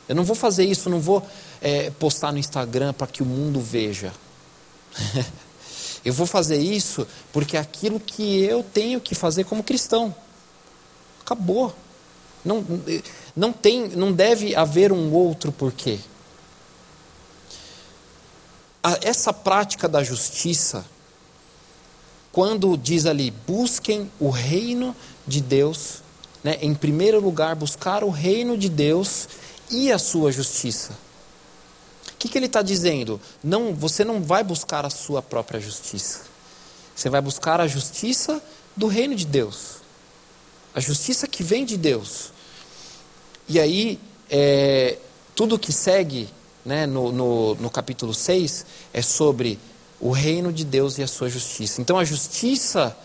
Eu 0.08 0.14
não 0.14 0.24
vou 0.24 0.36
fazer 0.36 0.64
isso, 0.64 0.90
não 0.90 1.00
vou 1.00 1.26
é, 1.60 1.90
postar 1.90 2.32
no 2.32 2.38
Instagram 2.38 2.92
para 2.92 3.06
que 3.06 3.22
o 3.22 3.26
mundo 3.26 3.60
veja. 3.60 4.12
eu 6.04 6.12
vou 6.12 6.26
fazer 6.26 6.58
isso 6.58 7.06
porque 7.32 7.56
é 7.56 7.60
aquilo 7.60 8.00
que 8.00 8.42
eu 8.42 8.62
tenho 8.62 9.00
que 9.00 9.14
fazer 9.14 9.44
como 9.44 9.62
cristão. 9.62 10.14
Acabou. 11.20 11.74
Não, 12.44 12.64
não, 13.36 13.52
tem, 13.52 13.88
não 13.88 14.12
deve 14.12 14.54
haver 14.54 14.92
um 14.92 15.12
outro 15.12 15.52
porquê 15.52 15.98
essa 19.02 19.32
prática 19.32 19.88
da 19.88 20.02
justiça, 20.02 20.84
quando 22.32 22.76
diz 22.76 23.06
ali, 23.06 23.30
busquem 23.46 24.10
o 24.18 24.30
reino 24.30 24.94
de 25.26 25.40
Deus, 25.40 26.02
né, 26.42 26.58
em 26.60 26.74
primeiro 26.74 27.20
lugar, 27.20 27.54
buscar 27.54 28.04
o 28.04 28.10
reino 28.10 28.56
de 28.56 28.68
Deus 28.68 29.28
e 29.70 29.92
a 29.92 29.98
sua 29.98 30.32
justiça. 30.32 30.92
O 32.12 32.16
que, 32.18 32.28
que 32.28 32.38
ele 32.38 32.46
está 32.46 32.62
dizendo? 32.62 33.20
Não, 33.42 33.74
você 33.74 34.04
não 34.04 34.22
vai 34.22 34.42
buscar 34.42 34.84
a 34.84 34.90
sua 34.90 35.22
própria 35.22 35.60
justiça. 35.60 36.22
Você 36.94 37.08
vai 37.08 37.20
buscar 37.20 37.60
a 37.60 37.66
justiça 37.66 38.42
do 38.76 38.88
reino 38.88 39.14
de 39.14 39.24
Deus. 39.24 39.76
A 40.74 40.80
justiça 40.80 41.28
que 41.28 41.42
vem 41.42 41.64
de 41.64 41.76
Deus. 41.76 42.32
E 43.48 43.60
aí, 43.60 44.00
é, 44.28 44.98
tudo 45.34 45.58
que 45.58 45.72
segue 45.72 46.28
né, 46.64 46.86
no, 46.86 47.12
no, 47.12 47.54
no 47.54 47.70
capítulo 47.70 48.12
6 48.12 48.66
é 48.92 49.00
sobre 49.00 49.58
o 50.00 50.10
reino 50.10 50.52
de 50.52 50.64
Deus 50.64 50.98
e 50.98 51.02
a 51.02 51.06
sua 51.06 51.28
justiça. 51.28 51.80
Então 51.80 51.98
a 51.98 52.04
justiça 52.04 52.96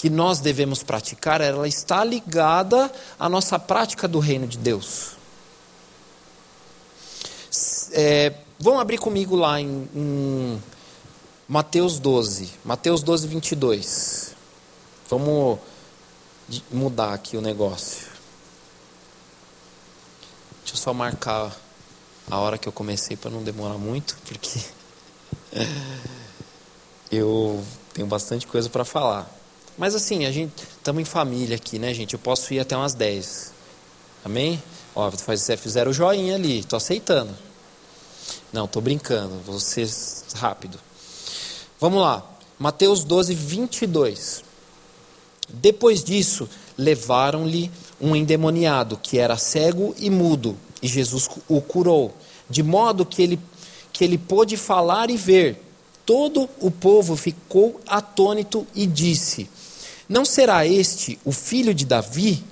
que 0.00 0.08
nós 0.08 0.40
devemos 0.40 0.82
praticar, 0.82 1.42
ela 1.42 1.68
está 1.68 2.02
ligada 2.02 2.90
à 3.18 3.28
nossa 3.28 3.58
prática 3.58 4.08
do 4.08 4.18
reino 4.18 4.46
de 4.46 4.56
Deus. 4.56 5.10
É, 7.92 8.32
vão 8.58 8.80
abrir 8.80 8.96
comigo 8.96 9.36
lá 9.36 9.60
em, 9.60 9.86
em, 9.94 10.62
Mateus 11.46 11.98
12, 11.98 12.50
Mateus 12.64 13.02
12, 13.02 13.28
22. 13.28 14.34
Vamos 15.10 15.58
mudar 16.72 17.12
aqui 17.12 17.36
o 17.36 17.42
negócio. 17.42 18.06
Deixa 20.62 20.76
eu 20.76 20.76
só 20.76 20.94
marcar 20.94 21.54
a 22.30 22.38
hora 22.38 22.56
que 22.56 22.66
eu 22.66 22.72
comecei 22.72 23.18
para 23.18 23.30
não 23.30 23.42
demorar 23.42 23.76
muito, 23.76 24.16
porque 24.24 24.60
eu 27.12 27.62
tenho 27.92 28.06
bastante 28.06 28.46
coisa 28.46 28.70
para 28.70 28.86
falar. 28.86 29.39
Mas 29.80 29.94
assim, 29.94 30.26
a 30.26 30.30
gente 30.30 30.52
estamos 30.62 31.00
em 31.00 31.06
família 31.06 31.56
aqui, 31.56 31.78
né, 31.78 31.94
gente? 31.94 32.12
Eu 32.12 32.18
posso 32.18 32.52
ir 32.52 32.60
até 32.60 32.76
umas 32.76 32.92
10. 32.92 33.50
Amém? 34.22 34.62
Ó, 34.94 35.10
fizeram 35.10 35.90
o 35.90 35.94
joinha 35.94 36.34
ali, 36.34 36.62
tô 36.62 36.76
aceitando. 36.76 37.34
Não, 38.52 38.68
tô 38.68 38.78
brincando, 38.82 39.36
vou 39.38 39.58
ser 39.58 39.88
rápido. 40.34 40.78
Vamos 41.80 42.02
lá, 42.02 42.22
Mateus 42.58 43.04
12, 43.04 43.32
22. 43.34 44.44
Depois 45.48 46.04
disso, 46.04 46.46
levaram-lhe 46.76 47.70
um 47.98 48.14
endemoniado 48.14 48.98
que 48.98 49.18
era 49.18 49.38
cego 49.38 49.94
e 49.98 50.10
mudo, 50.10 50.58
e 50.82 50.88
Jesus 50.88 51.26
o 51.48 51.58
curou, 51.62 52.14
de 52.50 52.62
modo 52.62 53.06
que 53.06 53.22
ele, 53.22 53.40
que 53.94 54.04
ele 54.04 54.18
pôde 54.18 54.58
falar 54.58 55.08
e 55.08 55.16
ver. 55.16 55.64
Todo 56.04 56.50
o 56.60 56.70
povo 56.70 57.16
ficou 57.16 57.80
atônito 57.86 58.66
e 58.74 58.86
disse: 58.86 59.48
Não 60.10 60.24
será 60.24 60.66
este 60.66 61.20
o 61.24 61.30
filho 61.30 61.72
de 61.72 61.84
Davi? 61.84 62.42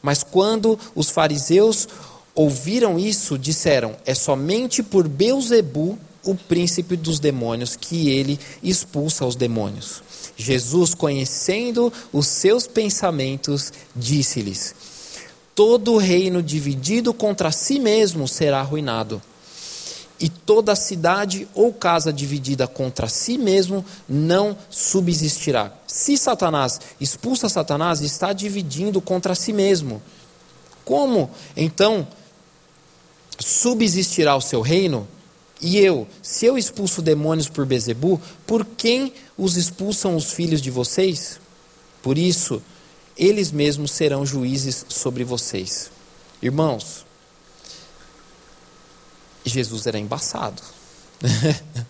Mas 0.00 0.22
quando 0.22 0.78
os 0.94 1.10
fariseus 1.10 1.86
ouviram 2.34 2.98
isso, 2.98 3.38
disseram: 3.38 3.94
É 4.06 4.14
somente 4.14 4.82
por 4.82 5.06
Beuzebu, 5.06 5.98
o 6.24 6.34
príncipe 6.34 6.96
dos 6.96 7.20
demônios, 7.20 7.76
que 7.76 8.08
ele 8.08 8.40
expulsa 8.62 9.26
os 9.26 9.36
demônios. 9.36 10.02
Jesus, 10.34 10.94
conhecendo 10.94 11.92
os 12.10 12.26
seus 12.26 12.66
pensamentos, 12.66 13.70
disse-lhes: 13.94 14.74
Todo 15.54 15.98
reino 15.98 16.42
dividido 16.42 17.12
contra 17.12 17.52
si 17.52 17.78
mesmo 17.78 18.26
será 18.26 18.60
arruinado, 18.60 19.20
e 20.18 20.28
toda 20.28 20.76
cidade 20.76 21.48
ou 21.54 21.72
casa 21.72 22.12
dividida 22.12 22.66
contra 22.66 23.08
si 23.08 23.36
mesmo 23.36 23.84
não 24.08 24.56
subsistirá. 24.70 25.72
Se 25.86 26.16
Satanás 26.16 26.80
expulsa 27.00 27.48
Satanás, 27.48 28.00
está 28.00 28.32
dividindo 28.32 29.00
contra 29.00 29.34
si 29.34 29.52
mesmo. 29.52 30.00
Como 30.84 31.30
então 31.56 32.06
subsistirá 33.38 34.36
o 34.36 34.40
seu 34.40 34.60
reino? 34.60 35.08
E 35.60 35.78
eu, 35.78 36.06
se 36.22 36.46
eu 36.46 36.58
expulso 36.58 37.00
demônios 37.00 37.48
por 37.48 37.64
Bezebu, 37.64 38.20
por 38.46 38.64
quem 38.64 39.12
os 39.36 39.56
expulsam 39.56 40.14
os 40.14 40.32
filhos 40.32 40.60
de 40.60 40.70
vocês? 40.70 41.40
Por 42.02 42.18
isso, 42.18 42.62
eles 43.16 43.50
mesmos 43.50 43.92
serão 43.92 44.26
juízes 44.26 44.84
sobre 44.88 45.24
vocês. 45.24 45.90
Irmãos, 46.42 47.03
Jesus 49.44 49.86
era 49.86 49.98
embaçado. 49.98 50.62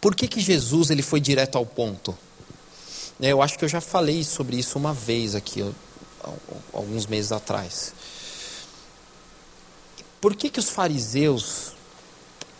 Por 0.00 0.14
que, 0.14 0.26
que 0.26 0.40
Jesus 0.40 0.90
ele 0.90 1.02
foi 1.02 1.20
direto 1.20 1.58
ao 1.58 1.66
ponto? 1.66 2.16
Eu 3.20 3.42
acho 3.42 3.58
que 3.58 3.64
eu 3.64 3.68
já 3.68 3.82
falei 3.82 4.24
sobre 4.24 4.56
isso 4.56 4.78
uma 4.78 4.94
vez 4.94 5.34
aqui, 5.34 5.62
alguns 6.72 7.06
meses 7.06 7.32
atrás. 7.32 7.92
Por 10.20 10.34
que, 10.34 10.48
que 10.48 10.58
os 10.58 10.70
fariseus 10.70 11.72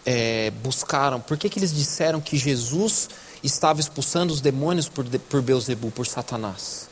é, 0.04 0.50
buscaram, 0.50 1.20
por 1.20 1.38
que, 1.38 1.48
que 1.48 1.58
eles 1.58 1.72
disseram 1.72 2.20
que 2.20 2.36
Jesus 2.36 3.08
estava 3.42 3.80
expulsando 3.80 4.34
os 4.34 4.42
demônios 4.42 4.88
por, 4.88 5.04
por 5.04 5.40
Beuzebu, 5.40 5.90
por 5.90 6.06
Satanás? 6.06 6.88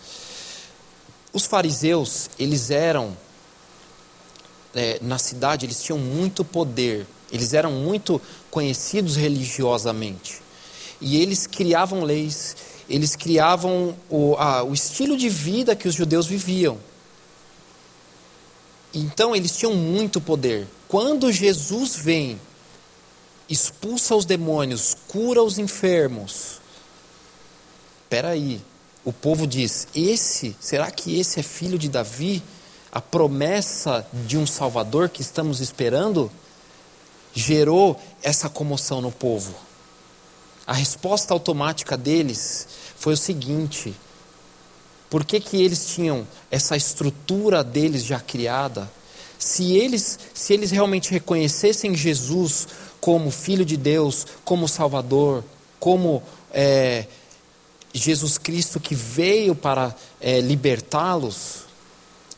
Os 1.31 1.45
fariseus, 1.45 2.31
eles 2.39 2.71
eram, 2.71 3.15
é, 4.75 4.99
na 5.01 5.19
cidade, 5.19 5.67
eles 5.67 5.83
tinham 5.83 5.99
muito 5.99 6.45
poder, 6.45 7.07
eles 7.33 7.55
eram 7.55 7.73
muito 7.73 8.21
conhecidos 8.51 9.17
religiosamente. 9.17 10.41
E 11.01 11.21
eles 11.21 11.47
criavam 11.47 12.03
leis, 12.03 12.57
eles 12.89 13.15
criavam 13.15 13.97
o, 14.09 14.35
a, 14.37 14.63
o 14.63 14.73
estilo 14.73 15.17
de 15.17 15.29
vida 15.29 15.77
que 15.77 15.89
os 15.89 15.95
judeus 15.95 16.27
viviam. 16.27 16.79
Então 18.93 19.37
eles 19.37 19.57
tinham 19.57 19.75
muito 19.75 20.21
poder. 20.21 20.67
Quando 20.89 21.31
Jesus 21.31 21.97
vem, 21.97 22.41
expulsa 23.49 24.15
os 24.15 24.25
demônios, 24.25 24.97
cura 25.07 25.43
os 25.43 25.59
enfermos. 25.59 26.61
Espera 28.05 28.31
aí, 28.31 28.61
o 29.05 29.13
povo 29.13 29.47
diz: 29.47 29.87
esse, 29.95 30.57
será 30.59 30.91
que 30.91 31.19
esse 31.19 31.41
é 31.41 31.43
filho 31.43 31.79
de 31.79 31.89
Davi? 31.89 32.43
A 32.91 33.01
promessa 33.01 34.07
de 34.13 34.39
um 34.39 34.47
Salvador 34.47 35.09
que 35.09 35.21
estamos 35.21 35.61
esperando 35.61 36.31
gerou 37.35 38.01
essa 38.23 38.49
comoção 38.49 39.01
no 39.01 39.13
povo. 39.13 39.55
A 40.67 40.73
resposta 40.73 41.33
automática 41.33 41.97
deles 41.97 42.67
foi 42.97 43.15
o 43.15 43.17
seguinte: 43.17 43.95
por 45.09 45.25
que, 45.25 45.41
que 45.41 45.63
eles 45.63 45.87
tinham 45.95 46.27
essa 46.51 46.77
estrutura 46.77 47.63
deles 47.63 48.05
já 48.05 48.21
criada? 48.21 48.91
Se 49.39 49.73
eles, 49.77 50.19
se 50.35 50.53
eles 50.53 50.71
realmente 50.71 51.11
reconhecessem 51.11 51.95
Jesus 51.95 52.67
como 53.01 53.31
Filho 53.31 53.65
de 53.65 53.77
Deus, 53.77 54.27
como 54.45 54.67
Salvador, 54.67 55.45
como 55.79 56.23
é, 56.53 57.07
Jesus 57.95 58.37
Cristo 58.37 58.81
que 58.81 58.95
veio 58.95 59.55
para 59.55 59.95
é, 60.21 60.41
libertá-los, 60.41 61.68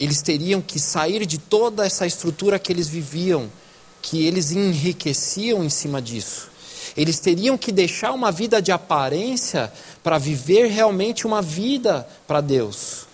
eles 0.00 0.22
teriam 0.22 0.62
que 0.62 0.80
sair 0.80 1.26
de 1.26 1.36
toda 1.36 1.84
essa 1.84 2.06
estrutura 2.06 2.58
que 2.58 2.72
eles 2.72 2.88
viviam, 2.88 3.52
que 4.00 4.26
eles 4.26 4.50
enriqueciam 4.50 5.62
em 5.62 5.68
cima 5.68 6.00
disso. 6.00 6.48
Eles 6.96 7.20
teriam 7.20 7.58
que 7.58 7.70
deixar 7.70 8.12
uma 8.12 8.32
vida 8.32 8.62
de 8.62 8.72
aparência 8.72 9.70
para 10.02 10.16
viver 10.16 10.68
realmente 10.68 11.26
uma 11.26 11.42
vida 11.42 12.08
para 12.26 12.40
Deus. 12.40 13.06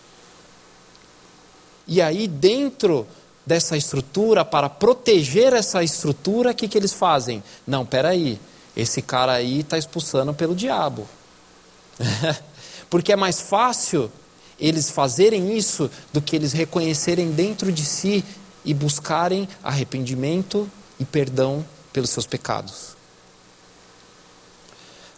E 1.88 2.01
aí, 2.01 2.29
dentro 2.29 3.07
dessa 3.44 3.77
estrutura, 3.77 4.44
para 4.44 4.68
proteger 4.68 5.53
essa 5.53 5.83
estrutura, 5.83 6.53
o 6.53 6.55
que, 6.55 6.68
que 6.68 6.79
eles 6.79 6.92
fazem? 6.92 7.42
Não, 7.66 7.85
peraí, 7.85 8.40
esse 8.77 9.03
cara 9.03 9.33
aí 9.33 9.61
está 9.61 9.77
expulsando 9.77 10.33
pelo 10.33 10.55
diabo. 10.55 11.07
Porque 12.88 13.12
é 13.12 13.16
mais 13.16 13.40
fácil 13.40 14.11
eles 14.59 14.90
fazerem 14.90 15.57
isso 15.57 15.90
do 16.12 16.21
que 16.21 16.35
eles 16.35 16.53
reconhecerem 16.53 17.31
dentro 17.31 17.71
de 17.71 17.85
si 17.85 18.25
e 18.64 18.73
buscarem 18.73 19.49
arrependimento 19.62 20.71
e 20.99 21.05
perdão 21.05 21.64
pelos 21.92 22.11
seus 22.11 22.27
pecados. 22.27 22.97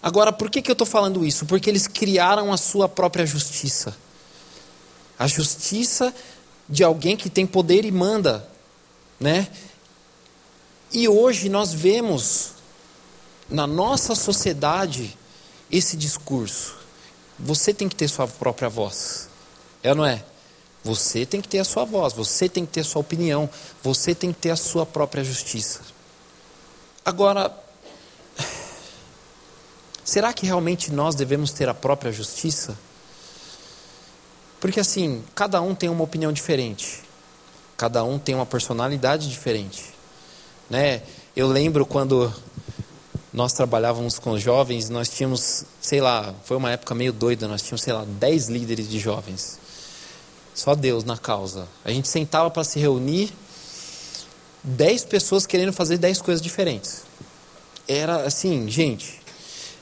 Agora, 0.03 0.33
por 0.33 0.51
que, 0.51 0.63
que 0.63 0.71
eu 0.71 0.75
estou 0.75 0.87
falando 0.87 1.25
isso? 1.25 1.45
Porque 1.47 1.69
eles 1.69 1.87
criaram 1.87 2.53
a 2.53 2.57
sua 2.57 2.89
própria 2.89 3.27
justiça. 3.27 3.97
A 5.19 5.27
justiça 5.27 6.15
de 6.69 6.85
alguém 6.85 7.17
que 7.17 7.31
tem 7.31 7.47
poder 7.47 7.85
e 7.85 7.91
manda, 7.91 8.49
né? 9.19 9.49
E 10.93 11.09
hoje 11.09 11.49
nós 11.49 11.73
vemos 11.73 12.53
na 13.49 13.67
nossa 13.67 14.15
sociedade 14.15 15.17
esse 15.71 15.97
discurso. 15.97 16.77
Você 17.39 17.75
tem 17.75 17.89
que 17.89 17.97
ter 17.97 18.09
sua 18.09 18.29
própria 18.29 18.69
voz. 18.69 19.28
É 19.83 19.91
ou 19.91 19.97
não 19.97 20.05
é? 20.05 20.25
Você 20.85 21.27
tem 21.27 21.41
que 21.41 21.49
ter 21.49 21.59
a 21.59 21.65
sua 21.65 21.85
voz, 21.85 22.13
você 22.13 22.49
tem 22.49 22.65
que 22.65 22.73
ter 22.73 22.81
a 22.81 22.85
sua 22.85 23.01
opinião, 23.01 23.49
você 23.83 24.15
tem 24.15 24.33
que 24.33 24.39
ter 24.39 24.51
a 24.51 24.57
sua 24.57 24.87
própria 24.87 25.23
justiça. 25.25 25.81
Agora, 27.05 27.53
Será 30.09 30.33
que 30.33 30.47
realmente 30.47 30.91
nós 30.91 31.15
devemos 31.15 31.53
ter 31.53 31.69
a 31.69 31.75
própria 31.75 32.11
justiça? 32.11 32.79
Porque 34.59 34.81
assim, 34.81 35.23
cada 35.35 35.61
um 35.61 35.75
tem 35.75 35.91
uma 35.91 36.03
opinião 36.03 36.33
diferente. 36.33 37.03
Cada 37.77 38.03
um 38.03 38.19
tem 38.19 38.35
uma 38.35 38.47
personalidade 38.47 39.29
diferente. 39.29 39.85
Né? 40.71 41.03
Eu 41.37 41.47
lembro 41.47 41.85
quando 41.85 42.33
nós 43.35 43.53
trabalhávamos 43.53 44.19
com 44.19 44.39
jovens, 44.39 44.89
nós 44.89 45.11
tínhamos, 45.11 45.65
sei 45.79 46.01
lá, 46.01 46.35
foi 46.43 46.57
uma 46.57 46.73
época 46.73 46.95
meio 46.95 47.13
doida, 47.13 47.47
nós 47.47 47.61
tínhamos, 47.61 47.83
sei 47.83 47.93
lá, 47.93 48.07
10 48.07 48.49
líderes 48.49 48.89
de 48.89 48.99
jovens. 48.99 49.59
Só 50.59 50.75
Deus 50.75 51.05
na 51.05 51.17
causa. 51.17 51.69
A 51.85 51.93
gente 51.93 52.09
sentava 52.09 52.51
para 52.51 52.65
se 52.65 52.81
reunir, 52.81 53.33
10 54.65 55.05
pessoas 55.05 55.47
querendo 55.47 55.73
fazer 55.73 55.99
10 55.99 56.21
coisas 56.21 56.43
diferentes. 56.43 57.05
Era 57.87 58.27
assim, 58.27 58.69
gente, 58.69 59.21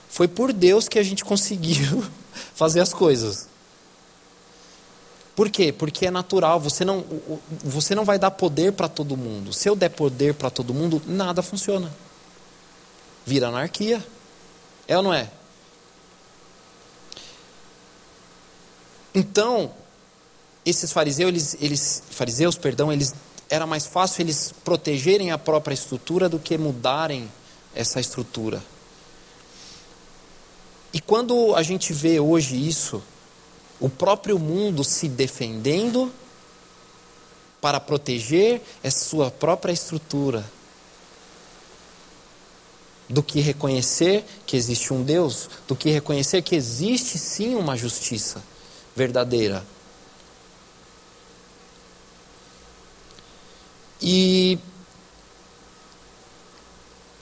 foi 0.06 0.28
por 0.28 0.52
Deus 0.52 0.86
que 0.86 0.98
a 0.98 1.02
gente 1.02 1.24
conseguiu 1.24 2.04
fazer 2.54 2.80
as 2.80 2.92
coisas. 2.92 3.48
Por 5.34 5.48
quê? 5.48 5.72
Porque 5.72 6.04
é 6.04 6.10
natural, 6.10 6.60
você 6.60 6.84
não, 6.84 7.06
você 7.64 7.94
não 7.94 8.04
vai 8.04 8.18
dar 8.18 8.30
poder 8.30 8.74
para 8.74 8.86
todo 8.86 9.16
mundo. 9.16 9.54
Se 9.54 9.70
eu 9.70 9.74
der 9.74 9.88
poder 9.88 10.34
para 10.34 10.50
todo 10.50 10.74
mundo, 10.74 11.00
nada 11.06 11.42
funciona. 11.42 11.90
Vira 13.24 13.48
anarquia. 13.48 14.04
É 14.86 14.94
ou 14.94 15.02
não 15.02 15.14
é? 15.14 15.30
Então, 19.14 19.72
esses 20.66 20.92
fariseus, 20.92 21.28
eles, 21.28 21.56
eles, 21.60 22.02
fariseus, 22.10 22.58
perdão, 22.58 22.92
eles 22.92 23.14
era 23.48 23.64
mais 23.64 23.86
fácil 23.86 24.22
eles 24.22 24.52
protegerem 24.64 25.30
a 25.30 25.38
própria 25.38 25.72
estrutura 25.72 26.28
do 26.28 26.38
que 26.38 26.58
mudarem 26.58 27.30
essa 27.72 28.00
estrutura. 28.00 28.60
E 30.92 31.00
quando 31.00 31.54
a 31.54 31.62
gente 31.62 31.92
vê 31.92 32.18
hoje 32.18 32.56
isso, 32.56 33.00
o 33.78 33.88
próprio 33.88 34.38
mundo 34.38 34.82
se 34.82 35.08
defendendo 35.08 36.12
para 37.60 37.78
proteger 37.78 38.60
a 38.82 38.90
sua 38.90 39.30
própria 39.30 39.72
estrutura 39.72 40.44
do 43.08 43.22
que 43.22 43.40
reconhecer 43.40 44.24
que 44.44 44.56
existe 44.56 44.92
um 44.92 45.04
Deus, 45.04 45.48
do 45.68 45.76
que 45.76 45.90
reconhecer 45.90 46.42
que 46.42 46.56
existe 46.56 47.18
sim 47.18 47.54
uma 47.54 47.76
justiça 47.76 48.42
verdadeira. 48.96 49.64
E 54.00 54.58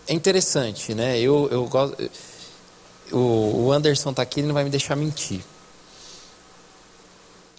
é 0.07 0.15
interessante, 0.15 0.95
né? 0.95 1.19
Eu, 1.19 1.49
eu 1.51 1.67
gosto. 1.67 2.11
O, 3.13 3.71
Anderson 3.73 4.11
está 4.11 4.23
aqui, 4.23 4.41
ele 4.41 4.47
não 4.47 4.55
vai 4.55 4.65
me 4.65 4.71
deixar 4.71 4.97
mentir. 4.97 5.41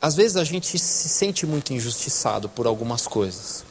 Às 0.02 0.16
vezes 0.16 0.38
a 0.38 0.44
gente 0.44 0.78
se 0.78 1.10
sente 1.10 1.46
muito 1.46 1.74
injustiçado 1.74 2.50
por 2.50 2.68
algumas 2.68 3.08
coisas. 3.08 3.64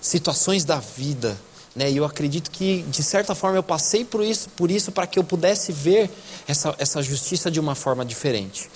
Situações 0.00 0.64
da 0.64 0.78
vida 0.78 1.36
né? 1.76 1.90
E 1.90 1.98
eu 1.98 2.06
acredito 2.06 2.50
que, 2.50 2.82
de 2.88 3.02
certa 3.02 3.34
forma, 3.34 3.58
eu 3.58 3.62
passei 3.62 4.02
por 4.02 4.24
isso 4.24 4.48
por 4.56 4.70
isso 4.70 4.90
para 4.90 5.06
que 5.06 5.18
eu 5.18 5.22
pudesse 5.22 5.70
ver 5.70 6.10
essa, 6.48 6.74
essa 6.78 7.02
justiça 7.02 7.50
de 7.50 7.60
uma 7.60 7.74
forma 7.74 8.02
diferente. 8.02 8.70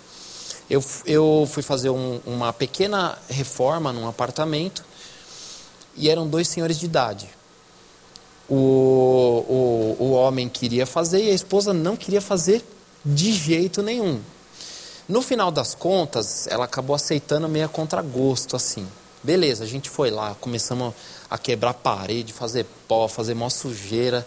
Eu, 0.69 0.85
eu 1.07 1.49
fui 1.51 1.63
fazer 1.63 1.89
um, 1.89 2.21
uma 2.27 2.53
pequena 2.53 3.19
reforma 3.29 3.91
num 3.91 4.07
apartamento 4.07 4.85
e 5.97 6.09
eram 6.09 6.29
dois 6.29 6.49
senhores 6.49 6.79
de 6.79 6.87
idade. 6.87 7.29
O, 8.49 9.97
o, 9.99 10.05
o 10.05 10.13
homem 10.13 10.49
queria 10.49 10.87
fazer 10.87 11.25
e 11.25 11.31
a 11.31 11.35
esposa 11.35 11.73
não 11.73 11.97
queria 11.97 12.21
fazer 12.21 12.65
de 13.05 13.33
jeito 13.33 13.83
nenhum. 13.83 14.21
No 15.09 15.23
final 15.23 15.51
das 15.51 15.75
contas, 15.75 16.47
ela 16.47 16.65
acabou 16.65 16.95
aceitando 16.95 17.49
meio 17.49 17.67
a 17.67 17.69
contragosto, 17.69 18.55
assim. 18.55 18.87
Beleza, 19.23 19.65
a 19.65 19.67
gente 19.67 19.91
foi 19.91 20.11
lá, 20.11 20.35
começamos 20.41 20.95
a 21.29 21.37
quebrar 21.37 21.75
parede, 21.75 22.33
fazer 22.33 22.65
pó, 22.89 23.07
fazer 23.07 23.35
mó 23.35 23.49
sujeira. 23.49 24.27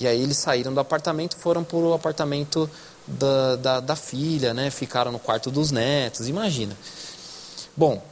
E 0.00 0.06
aí 0.06 0.22
eles 0.22 0.36
saíram 0.36 0.72
do 0.72 0.80
apartamento 0.80 1.36
foram 1.36 1.64
para 1.64 1.76
o 1.78 1.92
apartamento 1.92 2.70
da, 3.06 3.56
da, 3.56 3.80
da, 3.80 3.96
filha, 3.96 4.54
né? 4.54 4.70
Ficaram 4.70 5.10
no 5.10 5.18
quarto 5.18 5.50
dos 5.50 5.70
netos, 5.70 6.28
imagina. 6.28 6.76
Bom, 7.76 8.02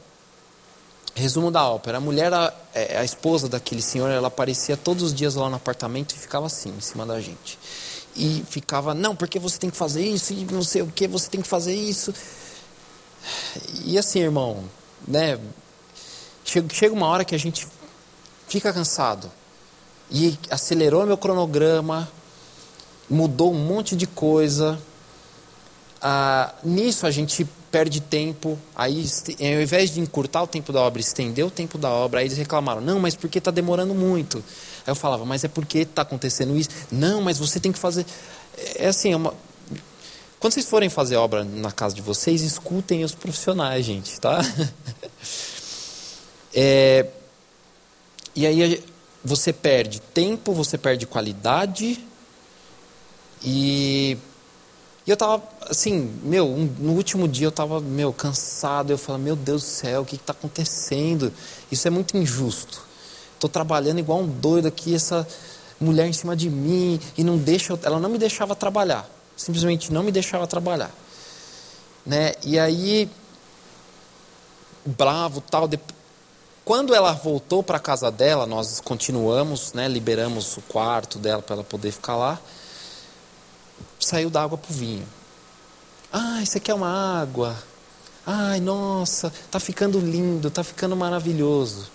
resumo 1.17 1.51
da 1.51 1.67
ópera. 1.67 1.97
A 1.97 2.01
mulher, 2.01 2.31
a, 2.33 2.53
é, 2.73 2.97
a 2.97 3.03
esposa 3.03 3.49
daquele 3.49 3.81
senhor, 3.81 4.09
ela 4.09 4.27
aparecia 4.27 4.77
todos 4.77 5.03
os 5.03 5.13
dias 5.13 5.35
lá 5.35 5.49
no 5.49 5.55
apartamento 5.55 6.15
e 6.15 6.17
ficava 6.19 6.45
assim, 6.45 6.69
em 6.69 6.81
cima 6.81 7.05
da 7.05 7.19
gente. 7.19 7.57
E 8.15 8.43
ficava, 8.49 8.93
não, 8.93 9.15
porque 9.15 9.39
você 9.39 9.57
tem 9.57 9.69
que 9.69 9.77
fazer 9.77 10.05
isso, 10.05 10.33
e 10.33 10.45
não 10.45 10.63
sei 10.63 10.81
o 10.81 10.87
que, 10.87 11.07
você 11.07 11.29
tem 11.29 11.41
que 11.41 11.47
fazer 11.47 11.75
isso. 11.75 12.13
E 13.83 13.97
assim, 13.97 14.19
irmão, 14.19 14.63
né? 15.07 15.39
Chega, 16.45 16.73
chega 16.73 16.93
uma 16.93 17.07
hora 17.07 17.25
que 17.25 17.35
a 17.35 17.39
gente 17.39 17.67
fica 18.47 18.71
cansado. 18.71 19.31
E 20.09 20.37
acelerou 20.49 21.05
meu 21.05 21.17
cronograma, 21.17 22.09
mudou 23.09 23.51
um 23.51 23.57
monte 23.57 23.95
de 23.95 24.07
coisa. 24.07 24.79
Ah, 26.01 26.53
nisso 26.63 27.05
a 27.05 27.11
gente 27.11 27.47
perde 27.71 28.01
tempo. 28.01 28.57
Aí, 28.75 29.05
ao 29.39 29.61
invés 29.61 29.91
de 29.91 29.99
encurtar 29.99 30.43
o 30.43 30.47
tempo 30.47 30.71
da 30.71 30.81
obra, 30.81 30.99
estendeu 30.99 31.47
o 31.47 31.51
tempo 31.51 31.77
da 31.77 31.89
obra. 31.89 32.19
Aí 32.19 32.27
eles 32.27 32.37
reclamaram: 32.37 32.81
não, 32.81 32.99
mas 32.99 33.15
porque 33.15 33.37
está 33.37 33.51
demorando 33.51 33.93
muito. 33.93 34.37
Aí 34.37 34.91
eu 34.91 34.95
falava: 34.95 35.25
mas 35.25 35.43
é 35.43 35.47
porque 35.47 35.79
está 35.79 36.01
acontecendo 36.01 36.57
isso. 36.57 36.69
Não, 36.91 37.21
mas 37.21 37.37
você 37.37 37.59
tem 37.59 37.71
que 37.71 37.79
fazer. 37.79 38.05
É 38.75 38.87
assim, 38.87 39.13
é 39.13 39.15
uma... 39.15 39.33
quando 40.39 40.53
vocês 40.53 40.67
forem 40.67 40.89
fazer 40.89 41.15
obra 41.15 41.43
na 41.43 41.71
casa 41.71 41.93
de 41.93 42.01
vocês, 42.01 42.41
escutem 42.41 43.03
os 43.03 43.13
profissionais, 43.13 43.85
gente, 43.85 44.19
tá? 44.19 44.39
É, 46.59 47.05
e 48.35 48.47
aí 48.47 48.83
você 49.23 49.53
perde 49.53 49.99
tempo, 49.99 50.53
você 50.53 50.75
perde 50.75 51.05
qualidade. 51.05 52.03
E, 53.43 54.17
e 55.07 55.09
eu 55.09 55.15
tava 55.15 55.41
assim, 55.69 56.13
meu, 56.21 56.45
um, 56.45 56.65
no 56.79 56.91
último 56.91 57.27
dia 57.27 57.47
eu 57.47 57.51
tava, 57.51 57.79
meu, 57.79 58.11
cansado. 58.11 58.91
Eu 58.91 58.97
falei, 58.97 59.21
meu 59.21 59.35
Deus 59.37 59.63
do 59.63 59.67
céu, 59.67 60.01
o 60.01 60.05
que 60.05 60.17
está 60.17 60.33
acontecendo? 60.33 61.31
Isso 61.71 61.87
é 61.87 61.91
muito 61.91 62.17
injusto. 62.17 62.81
Estou 63.33 63.49
trabalhando 63.49 63.99
igual 63.99 64.19
um 64.19 64.27
doido 64.27 64.67
aqui, 64.67 64.93
essa 64.93 65.25
mulher 65.79 66.07
em 66.07 66.13
cima 66.13 66.35
de 66.35 66.49
mim 66.49 66.99
e 67.17 67.23
não 67.23 67.37
deixa, 67.37 67.79
ela 67.83 67.99
não 67.99 68.09
me 68.09 68.17
deixava 68.17 68.55
trabalhar, 68.55 69.07
simplesmente 69.35 69.93
não 69.93 70.03
me 70.03 70.11
deixava 70.11 70.47
trabalhar, 70.47 70.91
né? 72.05 72.33
E 72.43 72.57
aí 72.57 73.09
bravo 74.83 75.41
tal, 75.41 75.69
quando 76.63 76.93
ela 76.95 77.13
voltou 77.13 77.61
para 77.61 77.77
a 77.77 77.79
casa 77.79 78.09
dela, 78.09 78.45
nós 78.45 78.79
continuamos, 78.79 79.73
né, 79.73 79.87
liberamos 79.87 80.57
o 80.57 80.61
quarto 80.61 81.19
dela 81.19 81.41
para 81.41 81.55
ela 81.55 81.63
poder 81.63 81.91
ficar 81.91 82.15
lá. 82.15 82.39
Saiu 83.99 84.29
da 84.29 84.43
água 84.43 84.57
para 84.57 84.71
o 84.71 84.73
vinho. 84.73 85.07
Ah, 86.11 86.41
isso 86.41 86.57
aqui 86.57 86.71
é 86.71 86.73
uma 86.73 87.21
água. 87.21 87.55
Ai, 88.25 88.59
nossa, 88.59 89.31
tá 89.49 89.59
ficando 89.59 89.99
lindo, 89.99 90.51
tá 90.51 90.63
ficando 90.63 90.95
maravilhoso. 90.95 91.87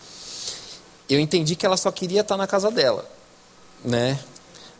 Eu 1.09 1.21
entendi 1.21 1.55
que 1.55 1.67
ela 1.67 1.77
só 1.77 1.91
queria 1.91 2.23
estar 2.23 2.35
tá 2.35 2.38
na 2.38 2.47
casa 2.47 2.71
dela, 2.71 3.09
né? 3.85 4.19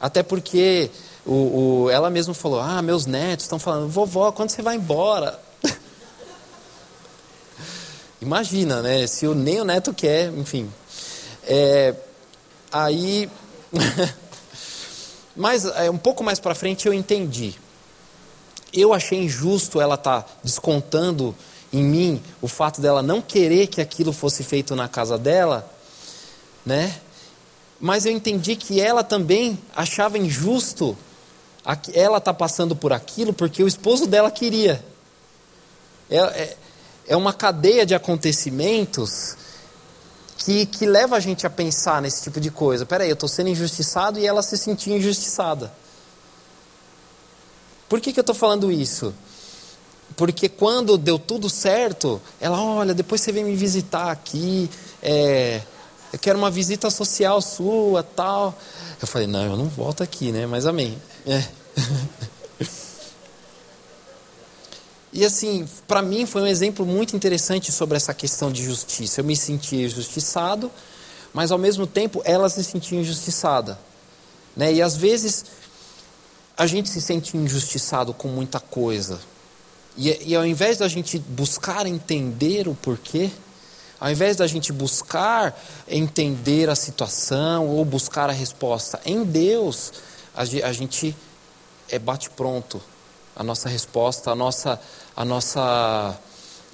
Até 0.01 0.23
porque 0.23 0.91
o, 1.27 1.85
o, 1.85 1.91
ela 1.91 2.09
mesma 2.09 2.33
falou: 2.35 2.61
Ah, 2.61 2.81
meus 2.81 3.07
netos 3.07 3.45
estão 3.45 3.59
falando, 3.59 3.89
vovó, 3.89 4.33
quando 4.33 4.51
você 4.51 4.63
vai 4.63 4.77
embora? 4.77 5.39
Imagina, 8.21 8.81
né? 8.81 9.07
Se 9.07 9.27
o, 9.27 9.35
nem 9.35 9.61
o 9.61 9.65
neto 9.65 9.93
quer, 9.93 10.33
enfim. 10.33 10.73
É, 11.45 11.95
aí. 12.73 13.29
Mas 15.35 15.65
é, 15.65 15.91
um 15.91 15.99
pouco 15.99 16.23
mais 16.23 16.39
para 16.39 16.55
frente 16.55 16.87
eu 16.87 16.93
entendi. 16.93 17.55
Eu 18.73 18.93
achei 18.93 19.23
injusto 19.23 19.81
ela 19.81 19.95
estar 19.95 20.23
tá 20.23 20.29
descontando 20.43 21.35
em 21.73 21.83
mim 21.83 22.23
o 22.41 22.49
fato 22.49 22.81
dela 22.81 23.03
não 23.03 23.23
querer 23.23 23.67
que 23.67 23.81
aquilo 23.81 24.13
fosse 24.13 24.45
feito 24.45 24.77
na 24.77 24.89
casa 24.89 25.17
dela, 25.17 25.71
né? 26.65 26.95
Mas 27.81 28.07
eu 28.07 28.13
entendi 28.13 28.57
que 28.57 28.81
ela 28.81 29.03
também 29.03 29.59
achava 29.75 30.19
injusto 30.19 30.97
ela 31.95 32.19
estar 32.19 32.33
tá 32.33 32.35
passando 32.35 32.77
por 32.77 32.93
aquilo 32.93 33.33
porque 33.33 33.63
o 33.63 33.69
esposo 33.69 34.07
dela 34.07 34.31
queria. 34.31 34.85
Ela, 36.11 36.31
é, 36.33 36.57
é 37.09 37.17
uma 37.17 37.33
cadeia 37.33 37.87
de 37.87 37.95
acontecimentos 37.95 39.37
que, 40.37 40.67
que 40.67 40.87
leva 40.87 41.17
a 41.17 41.21
gente 41.21 41.47
a 41.47 41.51
pensar 41.51 42.03
nesse 42.03 42.23
tipo 42.23 42.41
de 42.41 42.51
coisa. 42.51 42.85
Peraí, 42.85 43.09
eu 43.09 43.15
estou 43.15 43.29
sendo 43.29 43.49
injustiçado 43.49 44.19
e 44.19 44.27
ela 44.27 44.43
se 44.43 44.57
sentia 44.57 44.97
injustiçada. 44.97 45.73
Por 47.89 48.01
que, 48.01 48.13
que 48.13 48.19
eu 48.19 48.23
estou 48.23 48.35
falando 48.35 48.73
isso? 48.73 49.15
Porque 50.17 50.49
quando 50.49 50.97
deu 50.97 51.19
tudo 51.19 51.49
certo, 51.49 52.21
ela, 52.41 52.61
olha, 52.61 52.95
depois 52.95 53.21
você 53.21 53.33
vem 53.33 53.45
me 53.45 53.55
visitar 53.55 54.11
aqui, 54.11 54.71
é, 55.03 55.63
eu 56.13 56.19
quero 56.19 56.39
uma 56.39 56.51
visita 56.51 56.91
social 56.91 57.41
sua, 57.41 58.03
tal. 58.03 58.55
Eu 59.01 59.07
falei, 59.07 59.27
não, 59.27 59.45
eu 59.45 59.57
não 59.57 59.67
volto 59.67 60.03
aqui, 60.03 60.31
né? 60.31 60.47
Mas 60.47 60.67
amém. 60.67 60.97
É. 61.27 61.43
E 65.13 65.25
assim, 65.27 65.69
para 65.87 66.01
mim 66.01 66.25
foi 66.25 66.43
um 66.43 66.47
exemplo 66.47 66.87
muito 66.87 67.15
interessante 67.15 67.71
sobre 67.71 67.97
essa 67.97 68.15
questão 68.15 68.51
de 68.51 68.65
justiça. 68.65 69.21
Eu 69.21 69.25
me 69.25 69.37
sentia 69.37 69.85
injustiçado, 69.85 70.71
mas 71.35 71.51
ao 71.53 71.59
mesmo 71.59 71.87
tempo 71.87 72.23
ela 72.25 72.49
se 72.49 72.65
sentia 72.65 72.99
injustiçada. 72.99 73.79
Né? 74.57 74.73
E 74.73 74.83
às 74.83 74.97
vezes 74.97 75.45
a 76.57 76.67
gente 76.67 76.89
se 76.89 77.01
sente 77.01 77.37
injustiçado 77.37 78.15
com 78.15 78.29
muita 78.29 78.59
coisa. 78.59 79.21
E, 79.99 80.31
e 80.31 80.35
ao 80.35 80.47
invés 80.47 80.79
da 80.79 80.89
gente 80.89 81.19
buscar 81.19 81.85
entender 81.87 82.67
o 82.67 82.75
porquê, 82.75 83.31
ao 84.01 84.11
invés 84.11 84.37
da 84.37 84.47
gente 84.47 84.73
buscar 84.73 85.61
entender 85.87 86.71
a 86.71 86.75
situação 86.75 87.69
ou 87.69 87.85
buscar 87.85 88.31
a 88.31 88.33
resposta 88.33 88.99
em 89.05 89.25
Deus, 89.25 89.93
a, 90.35 90.41
a 90.41 90.73
gente 90.73 91.15
é 91.91 91.99
bate 91.99 92.31
pronto 92.31 92.81
a 93.35 93.43
nossa 93.43 93.69
resposta, 93.69 94.31
a 94.31 94.35
nossa, 94.35 94.81
a 95.17 95.25
nossa, 95.25 96.19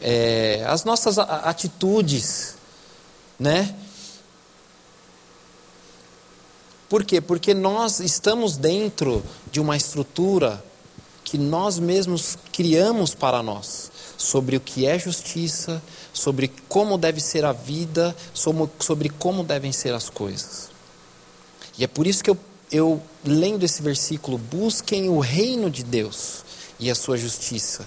é, 0.01 0.65
as 0.67 0.85
nossas 0.85 1.19
atitudes, 1.19 2.55
né? 3.39 3.75
Por 6.89 7.05
quê? 7.05 7.21
Porque 7.21 7.53
nós 7.53 8.01
estamos 8.01 8.57
dentro 8.57 9.23
de 9.51 9.61
uma 9.61 9.77
estrutura 9.77 10.65
que 11.23 11.37
nós 11.37 11.79
mesmos 11.79 12.39
criamos 12.53 13.15
para 13.15 13.43
nós, 13.43 13.91
sobre 14.17 14.57
o 14.57 14.61
que 14.61 14.87
é 14.87 14.99
justiça, 14.99 15.83
sobre 16.11 16.51
como 16.69 16.97
deve 16.97 17.21
ser 17.21 17.45
a 17.45 17.53
vida, 17.53 18.17
sobre 18.79 19.11
como 19.11 19.45
devem 19.45 19.71
ser 19.71 19.93
as 19.93 20.09
coisas. 20.09 20.71
E 21.77 21.85
é 21.85 21.87
por 21.87 22.07
isso 22.07 22.25
que 22.25 22.31
eu, 22.31 22.39
eu 22.73 23.03
lendo 23.23 23.63
esse 23.63 23.83
versículo, 23.83 24.39
busquem 24.39 25.11
o 25.11 25.21
reino 25.21 25.71
de 25.71 25.85
Deus 25.85 26.43
e 26.81 26.91
a 26.91 26.95
sua 26.95 27.19
justiça. 27.19 27.87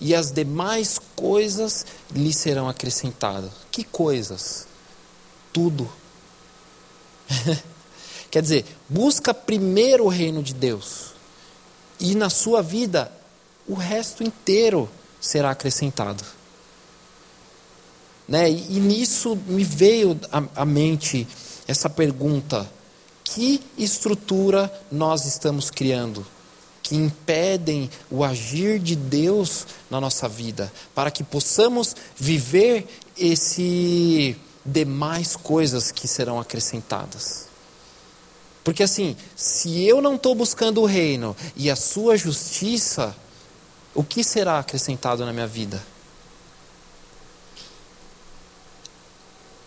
E 0.00 0.14
as 0.14 0.30
demais 0.30 0.98
coisas 1.14 1.84
lhe 2.12 2.32
serão 2.32 2.68
acrescentadas. 2.68 3.50
Que 3.70 3.84
coisas? 3.84 4.66
Tudo. 5.52 5.90
Quer 8.30 8.42
dizer, 8.42 8.64
busca 8.88 9.34
primeiro 9.34 10.04
o 10.04 10.08
reino 10.08 10.42
de 10.42 10.54
Deus, 10.54 11.12
e 11.98 12.14
na 12.14 12.30
sua 12.30 12.62
vida 12.62 13.12
o 13.66 13.74
resto 13.74 14.22
inteiro 14.22 14.88
será 15.20 15.50
acrescentado. 15.50 16.24
Né? 18.26 18.48
E, 18.50 18.76
e 18.76 18.80
nisso 18.80 19.36
me 19.46 19.64
veio 19.64 20.18
à 20.54 20.64
mente 20.64 21.26
essa 21.66 21.90
pergunta: 21.90 22.70
que 23.24 23.60
estrutura 23.76 24.72
nós 24.90 25.26
estamos 25.26 25.70
criando? 25.70 26.24
Que 26.90 26.96
impedem 26.96 27.88
o 28.10 28.24
agir 28.24 28.80
de 28.80 28.96
Deus 28.96 29.64
na 29.88 30.00
nossa 30.00 30.28
vida, 30.28 30.72
para 30.92 31.08
que 31.08 31.22
possamos 31.22 31.94
viver 32.16 32.84
esse 33.16 34.36
demais 34.66 35.36
coisas 35.36 35.92
que 35.92 36.08
serão 36.08 36.40
acrescentadas. 36.40 37.46
Porque 38.64 38.82
assim, 38.82 39.16
se 39.36 39.84
eu 39.84 40.02
não 40.02 40.16
estou 40.16 40.34
buscando 40.34 40.80
o 40.80 40.84
reino 40.84 41.36
e 41.54 41.70
a 41.70 41.76
sua 41.76 42.16
justiça, 42.16 43.14
o 43.94 44.02
que 44.02 44.24
será 44.24 44.58
acrescentado 44.58 45.24
na 45.24 45.32
minha 45.32 45.46
vida? 45.46 45.80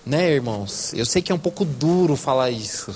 Né, 0.06 0.30
irmãos? 0.30 0.94
Eu 0.94 1.06
sei 1.06 1.22
que 1.22 1.32
é 1.32 1.36
um 1.36 1.40
pouco 1.40 1.64
duro 1.64 2.18
falar 2.18 2.50
isso. 2.50 2.94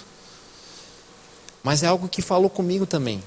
Mas 1.63 1.81
é 1.81 1.87
algo 1.87 2.09
que 2.09 2.21
falou 2.21 2.49
comigo 2.49 2.85
também. 2.85 3.23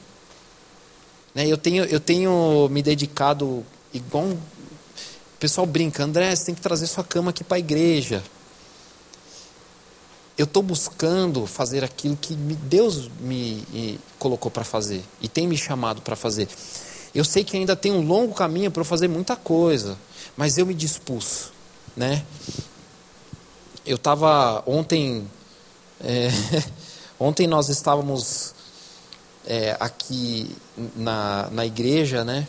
Né, 1.34 1.46
eu, 1.46 1.56
tenho, 1.56 1.84
eu 1.84 2.00
tenho 2.00 2.68
me 2.70 2.82
dedicado 2.82 3.64
igual. 3.92 4.24
Um... 4.24 4.32
O 4.32 5.38
pessoal 5.40 5.66
brinca, 5.66 6.04
André, 6.04 6.34
você 6.34 6.46
tem 6.46 6.54
que 6.54 6.60
trazer 6.60 6.86
sua 6.86 7.02
cama 7.02 7.30
aqui 7.30 7.42
para 7.42 7.56
a 7.56 7.60
igreja. 7.60 8.22
Eu 10.36 10.44
estou 10.44 10.62
buscando 10.62 11.46
fazer 11.46 11.84
aquilo 11.84 12.16
que 12.16 12.34
Deus 12.34 13.10
me 13.20 13.98
colocou 14.18 14.50
para 14.50 14.64
fazer 14.64 15.02
e 15.20 15.28
tem 15.28 15.46
me 15.46 15.56
chamado 15.56 16.02
para 16.02 16.16
fazer. 16.16 16.48
Eu 17.14 17.24
sei 17.24 17.42
que 17.42 17.56
ainda 17.56 17.74
tem 17.74 17.90
um 17.90 18.06
longo 18.06 18.34
caminho 18.34 18.70
para 18.70 18.80
eu 18.80 18.84
fazer 18.84 19.08
muita 19.08 19.34
coisa, 19.34 19.98
mas 20.36 20.56
eu 20.58 20.64
me 20.64 20.74
dispus, 20.74 21.50
né? 21.96 22.24
Eu 23.84 23.96
estava 23.96 24.62
ontem, 24.66 25.28
é, 26.00 26.28
ontem 27.18 27.46
nós 27.46 27.68
estávamos 27.68 28.54
é, 29.46 29.76
aqui 29.80 30.54
na, 30.96 31.48
na 31.50 31.66
igreja, 31.66 32.24
né? 32.24 32.46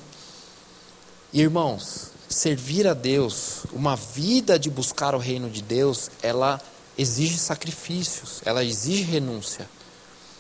irmãos, 1.34 2.12
servir 2.28 2.88
a 2.88 2.94
Deus, 2.94 3.66
uma 3.72 3.96
vida 3.96 4.60
de 4.60 4.70
buscar 4.70 5.16
o 5.16 5.18
reino 5.18 5.50
de 5.50 5.62
Deus, 5.62 6.10
ela 6.22 6.60
exige 6.98 7.38
sacrifícios, 7.38 8.42
ela 8.46 8.64
exige 8.64 9.04
renúncia. 9.04 9.68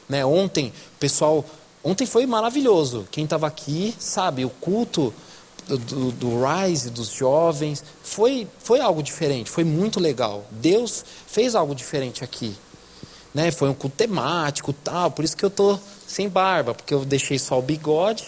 Né? 0.07 0.25
Ontem, 0.25 0.73
pessoal, 0.99 1.45
ontem 1.83 2.05
foi 2.05 2.25
maravilhoso. 2.25 3.07
Quem 3.09 3.23
estava 3.23 3.47
aqui 3.47 3.95
sabe, 3.97 4.43
o 4.43 4.49
culto 4.49 5.13
do, 5.67 5.77
do, 5.77 6.11
do, 6.11 6.29
Rise, 6.45 6.89
dos 6.89 7.09
jovens, 7.09 7.83
foi, 8.03 8.47
foi 8.59 8.81
algo 8.81 9.01
diferente, 9.01 9.49
foi 9.49 9.63
muito 9.63 9.99
legal. 9.99 10.45
Deus 10.51 11.05
fez 11.27 11.55
algo 11.55 11.73
diferente 11.73 12.23
aqui. 12.23 12.55
Né? 13.33 13.51
Foi 13.51 13.69
um 13.69 13.73
culto 13.73 13.95
temático 13.95 14.73
tal, 14.73 15.11
por 15.11 15.23
isso 15.23 15.37
que 15.37 15.45
eu 15.45 15.49
tô 15.49 15.79
sem 16.07 16.27
barba, 16.27 16.73
porque 16.73 16.93
eu 16.93 17.05
deixei 17.05 17.39
só 17.39 17.57
o 17.57 17.61
bigode, 17.61 18.25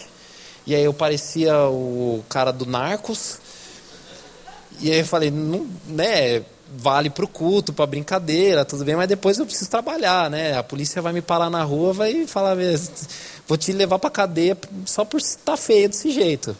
e 0.66 0.74
aí 0.74 0.84
eu 0.84 0.94
parecia 0.94 1.56
o 1.68 2.24
cara 2.28 2.52
do 2.52 2.64
Narcos. 2.64 3.38
E 4.80 4.90
aí 4.90 5.00
eu 5.00 5.06
falei, 5.06 5.30
não, 5.30 5.68
né, 5.86 6.42
vale 6.76 7.10
para 7.10 7.24
o 7.24 7.28
culto, 7.28 7.72
para 7.72 7.86
brincadeira, 7.86 8.64
tudo 8.64 8.84
bem, 8.84 8.96
mas 8.96 9.08
depois 9.08 9.38
eu 9.38 9.46
preciso 9.46 9.70
trabalhar, 9.70 10.30
né? 10.30 10.56
A 10.56 10.62
polícia 10.62 11.00
vai 11.00 11.12
me 11.12 11.22
parar 11.22 11.50
na 11.50 11.62
rua, 11.62 11.92
vai 11.92 12.26
falar, 12.26 12.56
vou 13.46 13.56
te 13.56 13.72
levar 13.72 13.98
para 13.98 14.10
cadeia 14.10 14.56
só 14.84 15.04
por 15.04 15.20
estar 15.20 15.52
tá 15.52 15.56
feio 15.56 15.88
desse 15.88 16.10
jeito. 16.10 16.56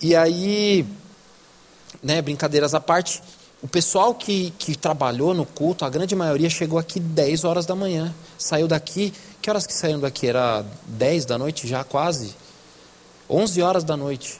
E 0.00 0.14
aí, 0.14 0.86
né, 2.02 2.22
brincadeiras 2.22 2.74
à 2.74 2.80
parte, 2.80 3.22
o 3.64 3.66
pessoal 3.68 4.14
que, 4.14 4.52
que 4.58 4.76
trabalhou 4.76 5.32
no 5.32 5.46
culto, 5.46 5.86
a 5.86 5.88
grande 5.88 6.14
maioria 6.14 6.50
chegou 6.50 6.78
aqui 6.78 7.00
10 7.00 7.44
horas 7.44 7.64
da 7.64 7.74
manhã. 7.74 8.14
Saiu 8.36 8.68
daqui, 8.68 9.10
que 9.40 9.48
horas 9.48 9.66
que 9.66 9.72
saíram 9.72 10.00
daqui? 10.00 10.26
Era 10.26 10.62
10 10.86 11.24
da 11.24 11.38
noite 11.38 11.66
já 11.66 11.82
quase? 11.82 12.34
11 13.28 13.62
horas 13.62 13.82
da 13.82 13.96
noite. 13.96 14.38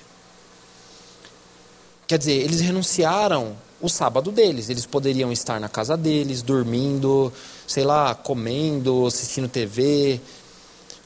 Quer 2.07 2.19
dizer, 2.19 2.33
eles 2.33 2.61
renunciaram 2.61 3.57
o 3.81 3.89
sábado 3.89 4.31
deles. 4.31 4.69
Eles 4.69 4.85
poderiam 4.85 5.33
estar 5.33 5.59
na 5.59 5.71
casa 5.71 5.97
deles, 5.97 6.43
dormindo, 6.43 7.33
sei 7.67 7.83
lá, 7.83 8.15
comendo, 8.15 9.07
assistindo 9.07 9.49
TV. 9.49 10.21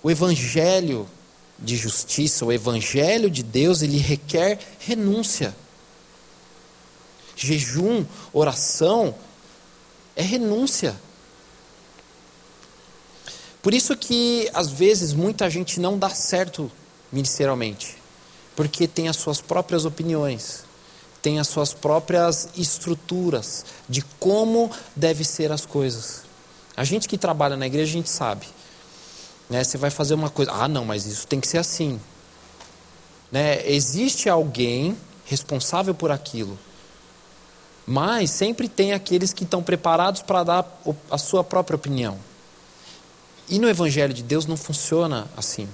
O 0.02 0.10
evangelho 0.10 1.06
de 1.56 1.76
justiça, 1.76 2.44
o 2.44 2.52
evangelho 2.52 3.30
de 3.30 3.44
Deus, 3.44 3.80
ele 3.80 3.98
requer 3.98 4.58
renúncia. 4.80 5.54
Jejum, 7.46 8.04
oração 8.32 9.14
é 10.14 10.22
renúncia. 10.22 10.94
Por 13.62 13.72
isso 13.72 13.96
que 13.96 14.50
às 14.52 14.70
vezes 14.70 15.12
muita 15.12 15.48
gente 15.48 15.80
não 15.80 15.98
dá 15.98 16.10
certo 16.10 16.70
ministerialmente, 17.12 17.96
porque 18.54 18.86
tem 18.86 19.08
as 19.08 19.16
suas 19.16 19.40
próprias 19.40 19.84
opiniões 19.84 20.68
tem 21.20 21.38
as 21.38 21.48
suas 21.48 21.74
próprias 21.74 22.48
estruturas 22.56 23.64
de 23.88 24.02
como 24.18 24.70
deve 24.94 25.24
ser 25.24 25.50
as 25.52 25.66
coisas. 25.66 26.22
A 26.76 26.84
gente 26.84 27.08
que 27.08 27.18
trabalha 27.18 27.56
na 27.56 27.66
igreja, 27.66 27.90
a 27.90 27.92
gente 27.92 28.10
sabe. 28.10 28.46
Né? 29.50 29.64
Você 29.64 29.76
vai 29.76 29.90
fazer 29.90 30.14
uma 30.14 30.30
coisa, 30.30 30.52
ah, 30.52 30.68
não, 30.68 30.84
mas 30.84 31.06
isso 31.06 31.26
tem 31.26 31.40
que 31.40 31.48
ser 31.48 31.58
assim. 31.58 32.00
Né? 33.32 33.68
Existe 33.68 34.28
alguém 34.28 34.96
responsável 35.24 35.94
por 35.94 36.10
aquilo. 36.10 36.58
Mas 37.90 38.30
sempre 38.30 38.68
tem 38.68 38.92
aqueles 38.92 39.32
que 39.32 39.44
estão 39.44 39.62
preparados 39.62 40.20
para 40.20 40.44
dar 40.44 40.82
a 41.10 41.16
sua 41.16 41.42
própria 41.42 41.74
opinião. 41.74 42.18
E 43.48 43.58
no 43.58 43.66
Evangelho 43.66 44.12
de 44.12 44.22
Deus 44.22 44.44
não 44.44 44.58
funciona 44.58 45.26
assim. 45.34 45.66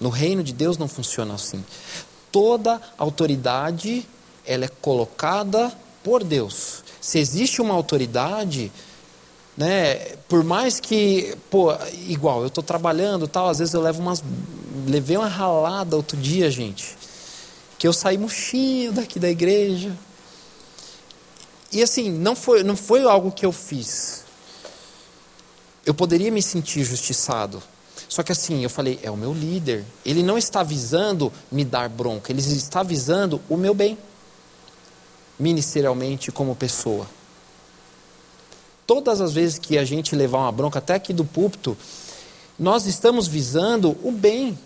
No 0.00 0.08
reino 0.08 0.42
de 0.42 0.52
Deus 0.52 0.76
não 0.76 0.88
funciona 0.88 1.34
assim. 1.34 1.64
Toda 2.32 2.82
autoridade 2.98 4.04
ela 4.44 4.64
é 4.64 4.68
colocada 4.68 5.72
por 6.02 6.24
Deus. 6.24 6.82
Se 7.00 7.20
existe 7.20 7.62
uma 7.62 7.74
autoridade, 7.74 8.72
né, 9.56 9.94
por 10.28 10.42
mais 10.42 10.80
que, 10.80 11.36
pô, 11.48 11.72
igual, 12.08 12.40
eu 12.40 12.48
estou 12.48 12.64
trabalhando 12.64 13.28
tal, 13.28 13.48
às 13.48 13.60
vezes 13.60 13.72
eu 13.72 13.80
levo 13.80 14.02
umas, 14.02 14.20
levei 14.88 15.16
uma 15.16 15.28
ralada 15.28 15.94
outro 15.94 16.16
dia, 16.16 16.50
gente, 16.50 16.98
que 17.78 17.86
eu 17.86 17.92
saí 17.92 18.18
murchinho 18.18 18.90
daqui 18.90 19.20
da 19.20 19.30
igreja. 19.30 19.96
E 21.72 21.82
assim, 21.82 22.10
não 22.10 22.36
foi, 22.36 22.62
não 22.62 22.76
foi 22.76 23.02
algo 23.02 23.32
que 23.32 23.46
eu 23.46 23.52
fiz. 23.52 24.24
Eu 25.86 25.94
poderia 25.94 26.30
me 26.30 26.42
sentir 26.42 26.84
justiçado. 26.84 27.62
Só 28.08 28.22
que 28.22 28.30
assim, 28.30 28.62
eu 28.62 28.68
falei, 28.68 29.00
é 29.02 29.10
o 29.10 29.16
meu 29.16 29.32
líder. 29.32 29.84
Ele 30.04 30.22
não 30.22 30.36
está 30.36 30.62
visando 30.62 31.32
me 31.50 31.64
dar 31.64 31.88
bronca, 31.88 32.30
ele 32.30 32.40
está 32.40 32.82
visando 32.82 33.40
o 33.48 33.56
meu 33.56 33.72
bem 33.72 33.96
ministerialmente 35.38 36.30
como 36.30 36.54
pessoa. 36.54 37.06
Todas 38.86 39.20
as 39.20 39.32
vezes 39.32 39.58
que 39.58 39.76
a 39.76 39.84
gente 39.84 40.14
levar 40.14 40.38
uma 40.38 40.52
bronca, 40.52 40.78
até 40.78 40.94
aqui 40.94 41.12
do 41.12 41.24
púlpito, 41.24 41.76
nós 42.58 42.86
estamos 42.86 43.26
visando 43.26 43.96
o 44.02 44.12
bem. 44.12 44.58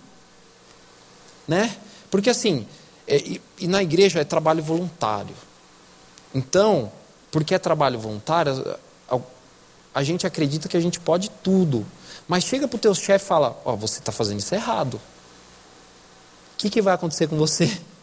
Né? 1.49 1.75
Porque 2.11 2.29
assim, 2.29 2.67
é, 3.07 3.17
e, 3.17 3.41
e 3.61 3.69
na 3.69 3.83
igreja 3.83 4.21
é 4.21 4.25
trabalho 4.25 4.63
voluntário. 4.63 5.35
Então, 6.35 6.93
porque 7.31 7.55
é 7.55 7.59
trabalho 7.59 7.99
voluntário, 7.99 8.79
a, 9.95 10.03
gente 10.03 10.27
acredita 10.27 10.69
que 10.69 10.77
a 10.77 10.81
gente 10.81 11.01
pode 11.01 11.31
tudo. 11.43 11.87
Mas 12.29 12.45
chega 12.45 12.69
para 12.69 12.77
o 12.77 12.81
teu 12.81 12.95
chefe 12.95 13.25
e 13.25 13.29
fala, 13.29 13.61
ó, 13.65 13.73
oh, 13.73 13.77
você 13.77 13.99
está 13.99 14.13
fazendo 14.13 14.41
isso 14.41 14.55
errado. 14.55 14.95
O 16.55 16.59
que, 16.59 16.71
que 16.71 16.83
vai 16.83 16.95
acontecer 16.95 17.29
com 17.29 17.37
você? 17.37 17.71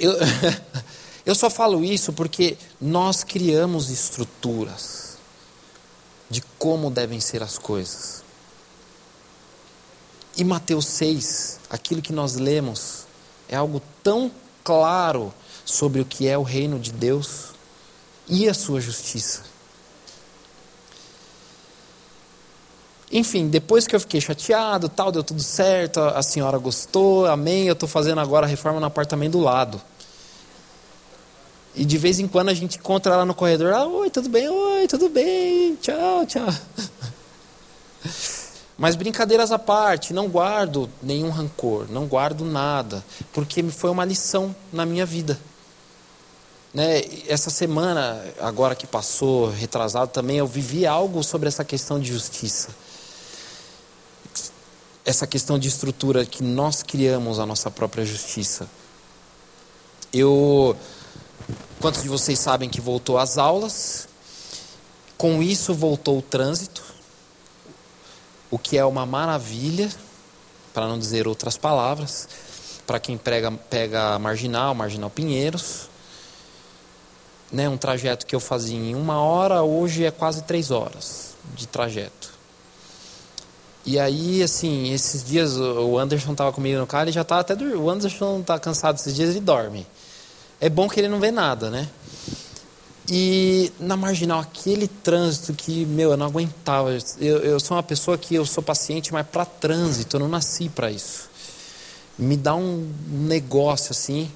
Eu, 0.00 0.12
eu 1.26 1.34
só 1.34 1.50
falo 1.50 1.84
isso 1.84 2.12
porque 2.12 2.56
nós 2.80 3.24
criamos 3.24 3.90
estruturas 3.90 5.18
de 6.30 6.40
como 6.56 6.88
devem 6.88 7.20
ser 7.20 7.42
as 7.42 7.58
coisas. 7.58 8.22
E 10.36 10.44
Mateus 10.44 10.86
6, 10.86 11.58
aquilo 11.68 12.00
que 12.00 12.12
nós 12.12 12.36
lemos, 12.36 13.06
é 13.48 13.56
algo 13.56 13.82
tão 14.04 14.30
claro 14.62 15.34
sobre 15.68 16.00
o 16.00 16.04
que 16.04 16.26
é 16.26 16.38
o 16.38 16.42
reino 16.42 16.78
de 16.78 16.90
Deus 16.90 17.50
e 18.26 18.48
a 18.48 18.54
sua 18.54 18.80
justiça. 18.80 19.42
Enfim, 23.12 23.48
depois 23.48 23.86
que 23.86 23.94
eu 23.94 24.00
fiquei 24.00 24.18
chateado, 24.20 24.88
tal, 24.88 25.12
deu 25.12 25.22
tudo 25.22 25.42
certo, 25.42 26.00
a 26.00 26.22
senhora 26.22 26.56
gostou, 26.56 27.26
amém, 27.26 27.66
eu 27.66 27.74
estou 27.74 27.88
fazendo 27.88 28.18
agora 28.18 28.46
a 28.46 28.48
reforma 28.48 28.80
no 28.80 28.86
apartamento 28.86 29.32
do 29.32 29.40
lado. 29.40 29.80
E 31.74 31.84
de 31.84 31.98
vez 31.98 32.18
em 32.18 32.26
quando 32.26 32.48
a 32.48 32.54
gente 32.54 32.78
encontra 32.78 33.12
ela 33.12 33.26
no 33.26 33.34
corredor, 33.34 33.74
ah, 33.74 33.86
oi, 33.86 34.08
tudo 34.08 34.30
bem? 34.30 34.48
Oi, 34.48 34.88
tudo 34.88 35.10
bem? 35.10 35.76
Tchau, 35.76 36.24
tchau. 36.26 36.48
Mas 38.76 38.96
brincadeiras 38.96 39.52
à 39.52 39.58
parte, 39.58 40.14
não 40.14 40.28
guardo 40.28 40.88
nenhum 41.02 41.28
rancor, 41.28 41.86
não 41.90 42.06
guardo 42.06 42.44
nada, 42.44 43.04
porque 43.34 43.62
foi 43.64 43.90
uma 43.90 44.04
lição 44.04 44.54
na 44.72 44.86
minha 44.86 45.04
vida. 45.04 45.38
Né? 46.72 47.02
Essa 47.26 47.50
semana, 47.50 48.24
agora 48.40 48.74
que 48.74 48.86
passou, 48.86 49.50
retrasado 49.50 50.10
também, 50.10 50.38
eu 50.38 50.46
vivi 50.46 50.86
algo 50.86 51.22
sobre 51.22 51.48
essa 51.48 51.64
questão 51.64 51.98
de 51.98 52.12
justiça 52.12 52.70
essa 55.08 55.26
questão 55.26 55.58
de 55.58 55.68
estrutura 55.68 56.26
que 56.26 56.42
nós 56.42 56.82
criamos 56.82 57.38
a 57.38 57.46
nossa 57.46 57.70
própria 57.70 58.04
justiça. 58.04 58.68
Eu, 60.12 60.76
quantos 61.80 62.02
de 62.02 62.10
vocês 62.10 62.38
sabem 62.38 62.68
que 62.68 62.78
voltou 62.78 63.16
às 63.16 63.38
aulas? 63.38 64.06
Com 65.16 65.42
isso 65.42 65.72
voltou 65.72 66.18
o 66.18 66.22
trânsito, 66.22 66.84
o 68.50 68.58
que 68.58 68.76
é 68.76 68.84
uma 68.84 69.06
maravilha, 69.06 69.90
para 70.74 70.86
não 70.86 70.98
dizer 70.98 71.26
outras 71.26 71.56
palavras, 71.56 72.28
para 72.86 73.00
quem 73.00 73.16
prega, 73.16 73.50
pega 73.50 74.18
Marginal, 74.18 74.74
Marginal 74.74 75.08
Pinheiros. 75.08 75.87
Né, 77.50 77.66
um 77.68 77.78
trajeto 77.78 78.26
que 78.26 78.34
eu 78.34 78.40
fazia 78.40 78.76
em 78.76 78.94
uma 78.94 79.22
hora, 79.22 79.62
hoje 79.62 80.04
é 80.04 80.10
quase 80.10 80.42
três 80.42 80.70
horas 80.70 81.34
de 81.54 81.66
trajeto. 81.66 82.30
E 83.86 83.98
aí, 83.98 84.42
assim, 84.42 84.92
esses 84.92 85.24
dias 85.24 85.56
o 85.56 85.98
Anderson 85.98 86.32
estava 86.32 86.52
comigo 86.52 86.78
no 86.78 86.86
carro, 86.86 87.04
ele 87.04 87.12
já 87.12 87.24
tá 87.24 87.38
até 87.38 87.54
o 87.54 87.88
Anderson 87.88 88.40
está 88.40 88.58
cansado 88.58 88.96
esses 88.96 89.14
dias, 89.14 89.30
ele 89.30 89.40
dorme. 89.40 89.86
É 90.60 90.68
bom 90.68 90.88
que 90.88 91.00
ele 91.00 91.08
não 91.08 91.18
vê 91.18 91.30
nada, 91.30 91.70
né? 91.70 91.88
E 93.10 93.72
na 93.80 93.96
marginal, 93.96 94.40
aquele 94.40 94.86
trânsito 94.86 95.54
que, 95.54 95.86
meu, 95.86 96.10
eu 96.10 96.16
não 96.16 96.26
aguentava. 96.26 96.90
Eu, 97.18 97.38
eu 97.38 97.58
sou 97.58 97.76
uma 97.76 97.82
pessoa 97.82 98.18
que 98.18 98.34
eu 98.34 98.44
sou 98.44 98.62
paciente, 98.62 99.12
mas 99.12 99.26
para 99.26 99.46
trânsito, 99.46 100.16
eu 100.16 100.20
não 100.20 100.28
nasci 100.28 100.68
para 100.68 100.90
isso. 100.90 101.30
Me 102.18 102.36
dá 102.36 102.54
um 102.54 102.92
negócio 103.08 103.92
assim. 103.92 104.30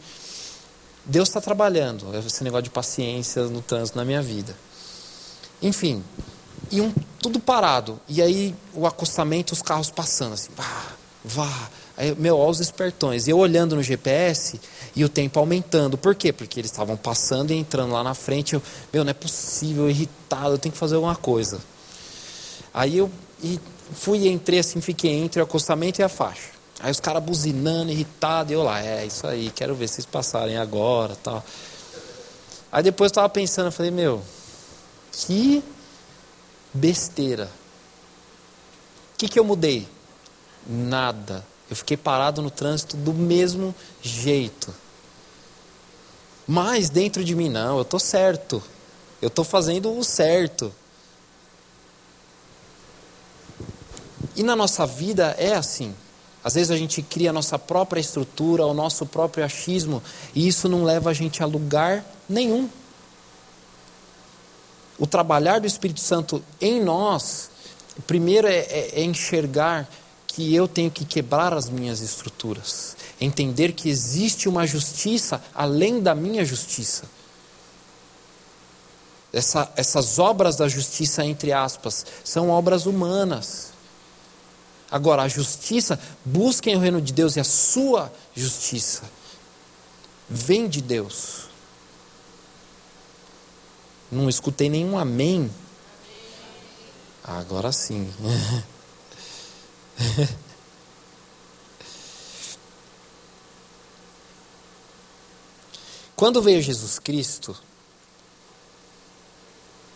Deus 1.04 1.28
está 1.28 1.40
trabalhando 1.40 2.06
esse 2.16 2.44
negócio 2.44 2.64
de 2.64 2.70
paciência 2.70 3.44
no 3.44 3.60
trânsito 3.60 3.98
na 3.98 4.04
minha 4.04 4.22
vida. 4.22 4.56
Enfim, 5.60 6.02
e 6.70 6.80
um, 6.80 6.92
tudo 7.20 7.40
parado. 7.40 8.00
E 8.08 8.22
aí 8.22 8.54
o 8.74 8.86
acostamento, 8.86 9.52
os 9.52 9.62
carros 9.62 9.90
passando 9.90 10.34
assim, 10.34 10.50
vá, 10.56 10.86
vá. 11.24 11.70
Aí, 11.96 12.14
meu, 12.16 12.38
olha 12.38 12.50
os 12.50 12.60
espertões. 12.60 13.26
E 13.26 13.30
eu 13.30 13.38
olhando 13.38 13.76
no 13.76 13.82
GPS 13.82 14.60
e 14.96 15.04
o 15.04 15.08
tempo 15.08 15.38
aumentando. 15.38 15.98
Por 15.98 16.14
quê? 16.14 16.32
Porque 16.32 16.58
eles 16.58 16.70
estavam 16.70 16.96
passando 16.96 17.50
e 17.50 17.54
entrando 17.54 17.92
lá 17.92 18.02
na 18.02 18.14
frente. 18.14 18.54
Eu, 18.54 18.62
meu, 18.92 19.04
não 19.04 19.10
é 19.10 19.14
possível, 19.14 19.90
irritado, 19.90 20.54
eu 20.54 20.58
tenho 20.58 20.72
que 20.72 20.78
fazer 20.78 20.94
alguma 20.94 21.16
coisa. 21.16 21.60
Aí 22.72 22.96
eu 22.96 23.10
e 23.42 23.60
fui, 23.92 24.28
entrei 24.28 24.60
assim, 24.60 24.80
fiquei 24.80 25.12
entre 25.12 25.40
o 25.40 25.44
acostamento 25.44 26.00
e 26.00 26.04
a 26.04 26.08
faixa. 26.08 26.61
Aí 26.82 26.90
os 26.90 26.98
caras 26.98 27.22
buzinando, 27.22 27.92
irritado, 27.92 28.50
e 28.50 28.54
eu 28.54 28.62
lá, 28.64 28.80
é 28.84 29.06
isso 29.06 29.24
aí, 29.24 29.52
quero 29.54 29.72
ver 29.72 29.86
vocês 29.86 30.04
passarem 30.04 30.56
agora 30.56 31.14
tal. 31.22 31.44
Aí 32.72 32.82
depois 32.82 33.10
eu 33.10 33.12
estava 33.12 33.28
pensando, 33.28 33.66
eu 33.66 33.72
falei, 33.72 33.92
meu, 33.92 34.20
que 35.12 35.62
besteira. 36.74 37.48
O 39.14 39.18
que, 39.18 39.28
que 39.28 39.38
eu 39.38 39.44
mudei? 39.44 39.86
Nada. 40.66 41.46
Eu 41.70 41.76
fiquei 41.76 41.96
parado 41.96 42.42
no 42.42 42.50
trânsito 42.50 42.96
do 42.96 43.14
mesmo 43.14 43.72
jeito. 44.02 44.74
Mas 46.48 46.90
dentro 46.90 47.24
de 47.24 47.36
mim, 47.36 47.48
não, 47.48 47.76
eu 47.76 47.82
estou 47.82 48.00
certo. 48.00 48.60
Eu 49.20 49.28
estou 49.28 49.44
fazendo 49.44 49.96
o 49.96 50.02
certo. 50.02 50.74
E 54.34 54.42
na 54.42 54.56
nossa 54.56 54.84
vida 54.84 55.36
é 55.38 55.54
assim. 55.54 55.94
Às 56.44 56.54
vezes 56.54 56.70
a 56.70 56.76
gente 56.76 57.02
cria 57.02 57.30
a 57.30 57.32
nossa 57.32 57.58
própria 57.58 58.00
estrutura, 58.00 58.66
o 58.66 58.74
nosso 58.74 59.06
próprio 59.06 59.44
achismo, 59.44 60.02
e 60.34 60.48
isso 60.48 60.68
não 60.68 60.84
leva 60.84 61.10
a 61.10 61.14
gente 61.14 61.42
a 61.42 61.46
lugar 61.46 62.04
nenhum 62.28 62.68
o 65.02 65.06
trabalhar 65.06 65.58
do 65.58 65.66
Espírito 65.66 65.98
Santo 65.98 66.40
em 66.60 66.80
nós, 66.80 67.50
primeiro 68.06 68.46
é, 68.46 68.58
é, 68.58 69.00
é 69.00 69.02
enxergar 69.02 69.90
que 70.28 70.54
eu 70.54 70.68
tenho 70.68 70.92
que 70.92 71.04
quebrar 71.04 71.52
as 71.52 71.68
minhas 71.68 72.00
estruturas, 72.00 72.96
entender 73.20 73.72
que 73.72 73.88
existe 73.88 74.48
uma 74.48 74.64
justiça 74.64 75.42
além 75.52 76.00
da 76.00 76.14
minha 76.14 76.44
justiça. 76.44 77.02
Essa, 79.32 79.72
essas 79.76 80.20
obras 80.20 80.54
da 80.54 80.68
justiça, 80.68 81.24
entre 81.24 81.52
aspas, 81.52 82.06
são 82.22 82.48
obras 82.48 82.86
humanas. 82.86 83.71
Agora, 84.92 85.22
a 85.22 85.28
justiça, 85.28 85.98
busquem 86.22 86.76
o 86.76 86.78
reino 86.78 87.00
de 87.00 87.14
Deus 87.14 87.34
e 87.36 87.40
a 87.40 87.44
sua 87.44 88.12
justiça, 88.36 89.04
vem 90.28 90.68
de 90.68 90.82
Deus. 90.82 91.48
Não 94.10 94.28
escutei 94.28 94.68
nenhum 94.68 94.98
amém. 94.98 95.50
Agora 97.24 97.72
sim. 97.72 98.12
Quando 106.14 106.42
veio 106.42 106.60
Jesus 106.60 106.98
Cristo, 106.98 107.56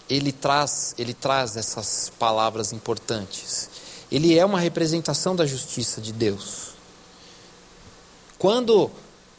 ele 0.09 0.33
traz, 0.33 0.95
ele 0.97 1.13
traz 1.13 1.55
essas 1.55 2.11
palavras 2.19 2.73
importantes. 2.73 3.69
Ele 4.11 4.39
é 4.39 4.45
uma 4.45 4.61
representação 4.61 5.35
da 5.35 5.45
justiça 5.47 6.01
de 6.01 6.13
Deus. 6.13 6.75
Quando, 8.39 8.91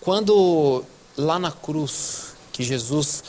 quando 0.01 0.83
lá 1.15 1.39
na 1.39 1.51
cruz, 1.51 2.33
que 2.51 2.63
Jesus 2.63 3.23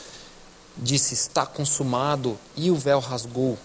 disse: 0.77 1.13
Está 1.13 1.45
consumado, 1.45 2.37
e 2.55 2.69
o 2.71 2.75
véu 2.75 2.99
rasgou. 2.99 3.57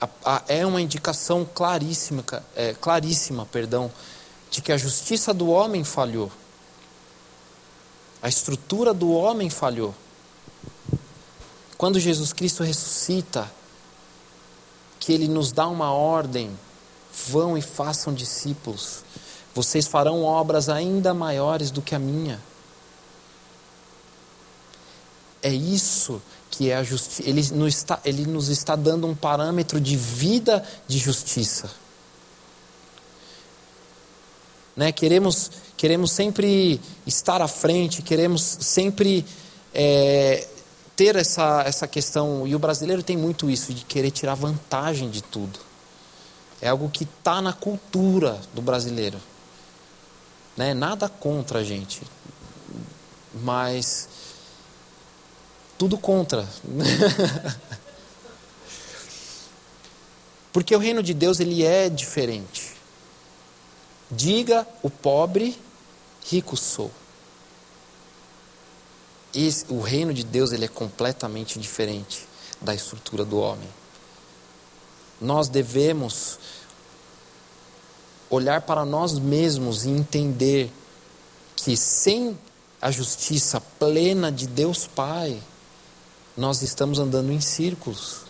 A, 0.00 0.08
a, 0.24 0.42
é 0.48 0.64
uma 0.64 0.80
indicação 0.80 1.44
claríssima, 1.44 2.24
é, 2.54 2.74
claríssima 2.74 3.46
perdão, 3.46 3.90
de 4.50 4.62
que 4.62 4.72
a 4.72 4.76
justiça 4.76 5.34
do 5.34 5.48
homem 5.48 5.84
falhou. 5.84 6.30
A 8.22 8.28
estrutura 8.28 8.92
do 8.92 9.10
homem 9.12 9.48
falhou. 9.48 9.94
Quando 11.78 11.98
Jesus 11.98 12.32
Cristo 12.34 12.62
ressuscita, 12.62 13.50
que 15.00 15.12
ele 15.12 15.26
nos 15.26 15.50
dá 15.50 15.66
uma 15.66 15.90
ordem: 15.92 16.56
vão 17.28 17.58
e 17.58 17.62
façam 17.62 18.14
discípulos. 18.14 19.02
Vocês 19.52 19.88
farão 19.88 20.22
obras 20.22 20.68
ainda 20.68 21.12
maiores 21.12 21.72
do 21.72 21.82
que 21.82 21.94
a 21.94 21.98
minha. 21.98 22.40
É 25.42 25.50
isso 25.50 26.22
que 26.50 26.70
é 26.70 26.76
a 26.76 26.84
justiça. 26.84 27.28
Ele 27.28 27.42
nos, 27.52 27.74
está, 27.74 27.98
ele 28.04 28.26
nos 28.26 28.48
está 28.48 28.76
dando 28.76 29.06
um 29.06 29.14
parâmetro 29.14 29.80
de 29.80 29.96
vida 29.96 30.64
de 30.86 30.98
justiça. 30.98 31.70
Né? 34.76 34.92
Queremos, 34.92 35.50
queremos 35.76 36.12
sempre 36.12 36.80
estar 37.06 37.42
à 37.42 37.48
frente, 37.48 38.02
queremos 38.02 38.42
sempre 38.42 39.24
é, 39.74 40.46
ter 41.00 41.16
essa, 41.16 41.62
essa 41.62 41.88
questão. 41.88 42.46
E 42.46 42.54
o 42.54 42.58
brasileiro 42.58 43.02
tem 43.02 43.16
muito 43.16 43.48
isso, 43.48 43.72
de 43.72 43.86
querer 43.86 44.10
tirar 44.10 44.34
vantagem 44.34 45.08
de 45.08 45.22
tudo. 45.22 45.58
É 46.60 46.68
algo 46.68 46.90
que 46.90 47.04
está 47.04 47.40
na 47.40 47.54
cultura 47.54 48.38
do 48.52 48.60
brasileiro. 48.60 49.18
Né? 50.54 50.74
Nada 50.74 51.08
contra 51.08 51.60
a 51.60 51.64
gente. 51.64 52.02
Mas 53.42 54.10
tudo 55.78 55.96
contra. 55.96 56.46
Porque 60.52 60.76
o 60.76 60.78
reino 60.78 61.02
de 61.02 61.14
Deus 61.14 61.40
ele 61.40 61.64
é 61.64 61.88
diferente. 61.88 62.74
Diga 64.10 64.68
o 64.82 64.90
pobre, 64.90 65.58
rico 66.26 66.58
sou. 66.58 66.90
Esse, 69.34 69.64
o 69.68 69.80
reino 69.80 70.12
de 70.12 70.24
Deus 70.24 70.52
ele 70.52 70.64
é 70.64 70.68
completamente 70.68 71.58
diferente 71.58 72.26
da 72.60 72.74
estrutura 72.74 73.24
do 73.24 73.38
homem. 73.38 73.68
Nós 75.20 75.48
devemos 75.48 76.38
olhar 78.28 78.62
para 78.62 78.84
nós 78.84 79.18
mesmos 79.18 79.84
e 79.84 79.90
entender 79.90 80.72
que 81.56 81.76
sem 81.76 82.38
a 82.80 82.90
justiça 82.90 83.60
plena 83.78 84.32
de 84.32 84.46
Deus 84.46 84.86
Pai, 84.86 85.40
nós 86.36 86.62
estamos 86.62 86.98
andando 86.98 87.30
em 87.30 87.40
círculos. 87.40 88.22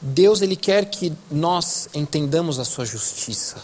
Deus 0.00 0.40
ele 0.40 0.56
quer 0.56 0.86
que 0.86 1.12
nós 1.30 1.88
entendamos 1.92 2.58
a 2.58 2.64
sua 2.64 2.86
justiça. 2.86 3.62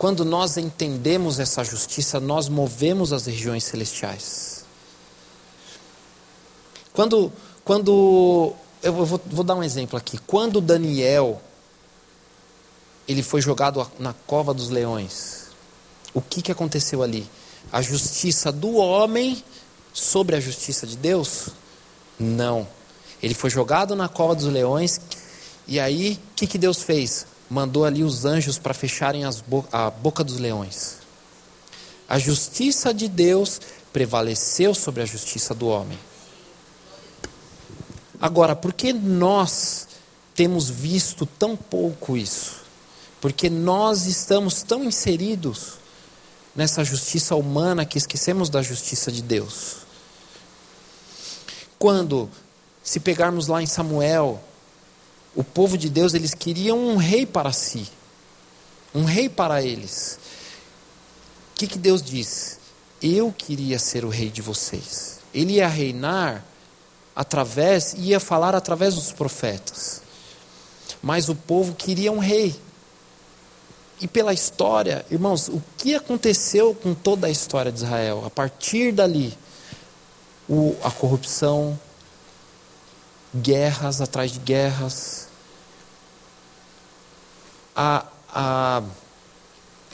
Quando 0.00 0.24
nós 0.24 0.56
entendemos 0.56 1.38
essa 1.38 1.62
justiça, 1.62 2.18
nós 2.18 2.48
movemos 2.48 3.12
as 3.12 3.26
regiões 3.26 3.64
celestiais. 3.64 4.64
Quando, 6.94 7.30
quando 7.62 8.54
eu 8.82 8.94
vou, 8.94 9.20
vou 9.26 9.44
dar 9.44 9.56
um 9.56 9.62
exemplo 9.62 9.98
aqui. 9.98 10.16
Quando 10.16 10.58
Daniel 10.58 11.42
ele 13.06 13.22
foi 13.22 13.42
jogado 13.42 13.86
na 13.98 14.14
cova 14.14 14.54
dos 14.54 14.70
leões, 14.70 15.48
o 16.14 16.22
que, 16.22 16.40
que 16.40 16.50
aconteceu 16.50 17.02
ali? 17.02 17.28
A 17.70 17.82
justiça 17.82 18.50
do 18.50 18.76
homem 18.76 19.44
sobre 19.92 20.34
a 20.34 20.40
justiça 20.40 20.86
de 20.86 20.96
Deus? 20.96 21.50
Não. 22.18 22.66
Ele 23.22 23.34
foi 23.34 23.50
jogado 23.50 23.94
na 23.94 24.08
cova 24.08 24.34
dos 24.34 24.46
leões, 24.46 24.98
e 25.68 25.78
aí 25.78 26.18
o 26.32 26.34
que, 26.36 26.46
que 26.46 26.56
Deus 26.56 26.82
fez? 26.82 27.26
Mandou 27.50 27.84
ali 27.84 28.04
os 28.04 28.24
anjos 28.24 28.58
para 28.58 28.72
fecharem 28.72 29.24
bo 29.48 29.66
a 29.72 29.90
boca 29.90 30.22
dos 30.22 30.38
leões. 30.38 30.98
A 32.08 32.16
justiça 32.16 32.94
de 32.94 33.08
Deus 33.08 33.60
prevaleceu 33.92 34.72
sobre 34.72 35.02
a 35.02 35.06
justiça 35.06 35.52
do 35.52 35.66
homem. 35.66 35.98
Agora, 38.20 38.54
por 38.54 38.72
que 38.72 38.92
nós 38.92 39.88
temos 40.34 40.70
visto 40.70 41.26
tão 41.26 41.56
pouco 41.56 42.16
isso? 42.16 42.60
Porque 43.20 43.50
nós 43.50 44.06
estamos 44.06 44.62
tão 44.62 44.84
inseridos 44.84 45.74
nessa 46.54 46.84
justiça 46.84 47.34
humana 47.34 47.84
que 47.84 47.98
esquecemos 47.98 48.48
da 48.48 48.62
justiça 48.62 49.10
de 49.10 49.22
Deus. 49.22 49.78
Quando 51.78 52.30
se 52.82 53.00
pegarmos 53.00 53.46
lá 53.46 53.62
em 53.62 53.66
Samuel, 53.66 54.42
o 55.34 55.44
povo 55.44 55.78
de 55.78 55.88
Deus, 55.88 56.14
eles 56.14 56.34
queriam 56.34 56.78
um 56.78 56.96
rei 56.96 57.24
para 57.24 57.52
si, 57.52 57.86
um 58.94 59.04
rei 59.04 59.28
para 59.28 59.62
eles. 59.62 60.18
O 61.52 61.58
que, 61.60 61.66
que 61.66 61.78
Deus 61.78 62.02
diz? 62.02 62.58
Eu 63.02 63.32
queria 63.36 63.78
ser 63.78 64.04
o 64.04 64.08
rei 64.08 64.28
de 64.30 64.42
vocês. 64.42 65.20
Ele 65.32 65.54
ia 65.54 65.68
reinar 65.68 66.44
através, 67.14 67.94
ia 67.96 68.18
falar 68.18 68.54
através 68.54 68.94
dos 68.94 69.12
profetas. 69.12 70.02
Mas 71.02 71.28
o 71.28 71.34
povo 71.34 71.74
queria 71.74 72.10
um 72.12 72.18
rei. 72.18 72.58
E 74.00 74.08
pela 74.08 74.32
história, 74.32 75.04
irmãos, 75.10 75.48
o 75.48 75.62
que 75.76 75.94
aconteceu 75.94 76.74
com 76.74 76.94
toda 76.94 77.26
a 77.26 77.30
história 77.30 77.70
de 77.70 77.78
Israel? 77.78 78.24
A 78.26 78.30
partir 78.30 78.92
dali, 78.92 79.36
o, 80.48 80.74
a 80.82 80.90
corrupção, 80.90 81.78
guerras 83.34 84.00
atrás 84.00 84.32
de 84.32 84.38
guerras, 84.38 85.28
a, 87.74 88.04
a 88.28 88.82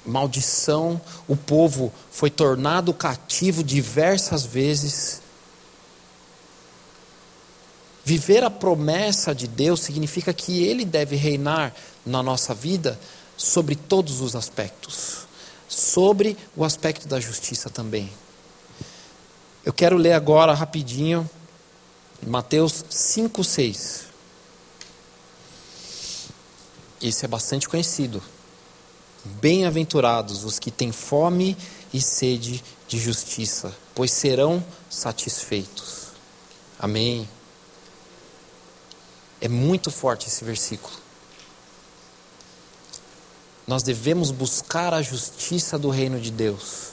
maldição, 0.05 1.01
o 1.29 1.37
povo 1.37 1.93
foi 2.11 2.31
tornado 2.31 2.93
cativo 2.95 3.63
diversas 3.63 4.45
vezes. 4.45 5.21
Viver 8.05 8.45
a 8.45 8.51
promessa 8.51 9.35
de 9.35 9.47
Deus 9.47 9.81
significa 9.81 10.33
que 10.33 10.63
Ele 10.65 10.85
deve 10.85 11.17
reinar 11.17 11.75
na 12.05 12.23
nossa 12.23 12.55
vida 12.55 12.99
sobre 13.37 13.75
todos 13.75 14.21
os 14.21 14.37
aspectos, 14.37 15.27
sobre 15.69 16.37
o 16.57 16.65
aspecto 16.65 17.09
da 17.09 17.21
justiça 17.21 17.69
também. 17.69 18.11
Eu 19.65 19.73
quero 19.73 19.97
ler 19.97 20.13
agora 20.13 20.55
rapidinho 20.55 21.29
Mateus 22.25 22.85
5, 22.89 23.43
6. 23.45 24.07
Esse 27.03 27.25
é 27.25 27.29
bastante 27.29 27.69
conhecido. 27.69 28.23
Bem-aventurados 29.25 30.45
os 30.45 30.59
que 30.59 30.71
têm 30.71 30.93
fome 30.93 31.57
e 31.93 32.01
sede 32.01 32.63
de 32.89 32.99
justiça, 32.99 33.75
pois 33.95 34.13
serão 34.13 34.65
satisfeitos. 34.89 36.07
Amém. 36.79 37.29
É 39.41 39.49
muito 39.49 39.91
forte 39.91 40.29
esse 40.29 40.45
versículo. 40.45 40.95
Nós 43.67 43.83
devemos 43.83 44.31
buscar 44.31 44.95
a 44.95 45.03
justiça 45.03 45.79
do 45.79 45.91
reino 45.91 46.21
de 46.21 46.31
Deus, 46.31 46.93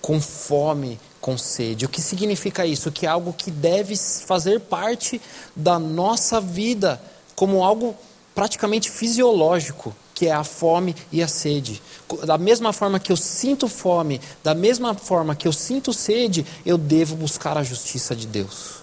com 0.00 0.20
fome, 0.20 1.00
com 1.24 1.38
sede. 1.38 1.86
O 1.86 1.88
que 1.88 2.02
significa 2.02 2.66
isso? 2.66 2.92
Que 2.92 3.06
é 3.06 3.08
algo 3.08 3.32
que 3.32 3.50
deve 3.50 3.96
fazer 3.96 4.60
parte 4.60 5.18
da 5.56 5.78
nossa 5.78 6.38
vida, 6.38 7.00
como 7.34 7.64
algo 7.64 7.96
praticamente 8.34 8.90
fisiológico, 8.90 9.96
que 10.14 10.26
é 10.26 10.32
a 10.32 10.44
fome 10.44 10.94
e 11.10 11.22
a 11.22 11.26
sede. 11.26 11.80
Da 12.26 12.36
mesma 12.36 12.74
forma 12.74 13.00
que 13.00 13.10
eu 13.10 13.16
sinto 13.16 13.68
fome, 13.68 14.20
da 14.42 14.54
mesma 14.54 14.94
forma 14.94 15.34
que 15.34 15.48
eu 15.48 15.52
sinto 15.52 15.94
sede, 15.94 16.44
eu 16.66 16.76
devo 16.76 17.16
buscar 17.16 17.56
a 17.56 17.62
justiça 17.62 18.14
de 18.14 18.26
Deus. 18.26 18.82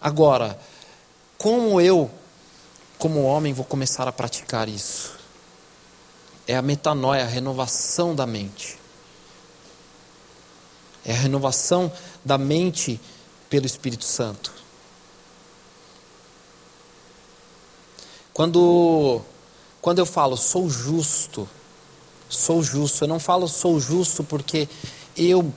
Agora, 0.00 0.58
como 1.36 1.80
eu, 1.80 2.10
como 2.98 3.22
homem, 3.22 3.52
vou 3.52 3.64
começar 3.64 4.08
a 4.08 4.12
praticar 4.12 4.68
isso? 4.68 5.16
É 6.48 6.56
a 6.56 6.62
metanoia, 6.62 7.22
a 7.22 7.28
renovação 7.28 8.12
da 8.12 8.26
mente. 8.26 8.77
É 11.08 11.12
a 11.12 11.16
renovação 11.16 11.90
da 12.22 12.36
mente 12.36 13.00
pelo 13.48 13.64
Espírito 13.64 14.04
Santo. 14.04 14.52
Quando, 18.34 19.22
quando 19.80 20.00
eu 20.00 20.04
falo 20.04 20.36
sou 20.36 20.68
justo, 20.68 21.48
sou 22.28 22.62
justo, 22.62 23.04
eu 23.04 23.08
não 23.08 23.18
falo 23.18 23.48
sou 23.48 23.80
justo 23.80 24.22
porque 24.22 24.68
eu 25.16 25.50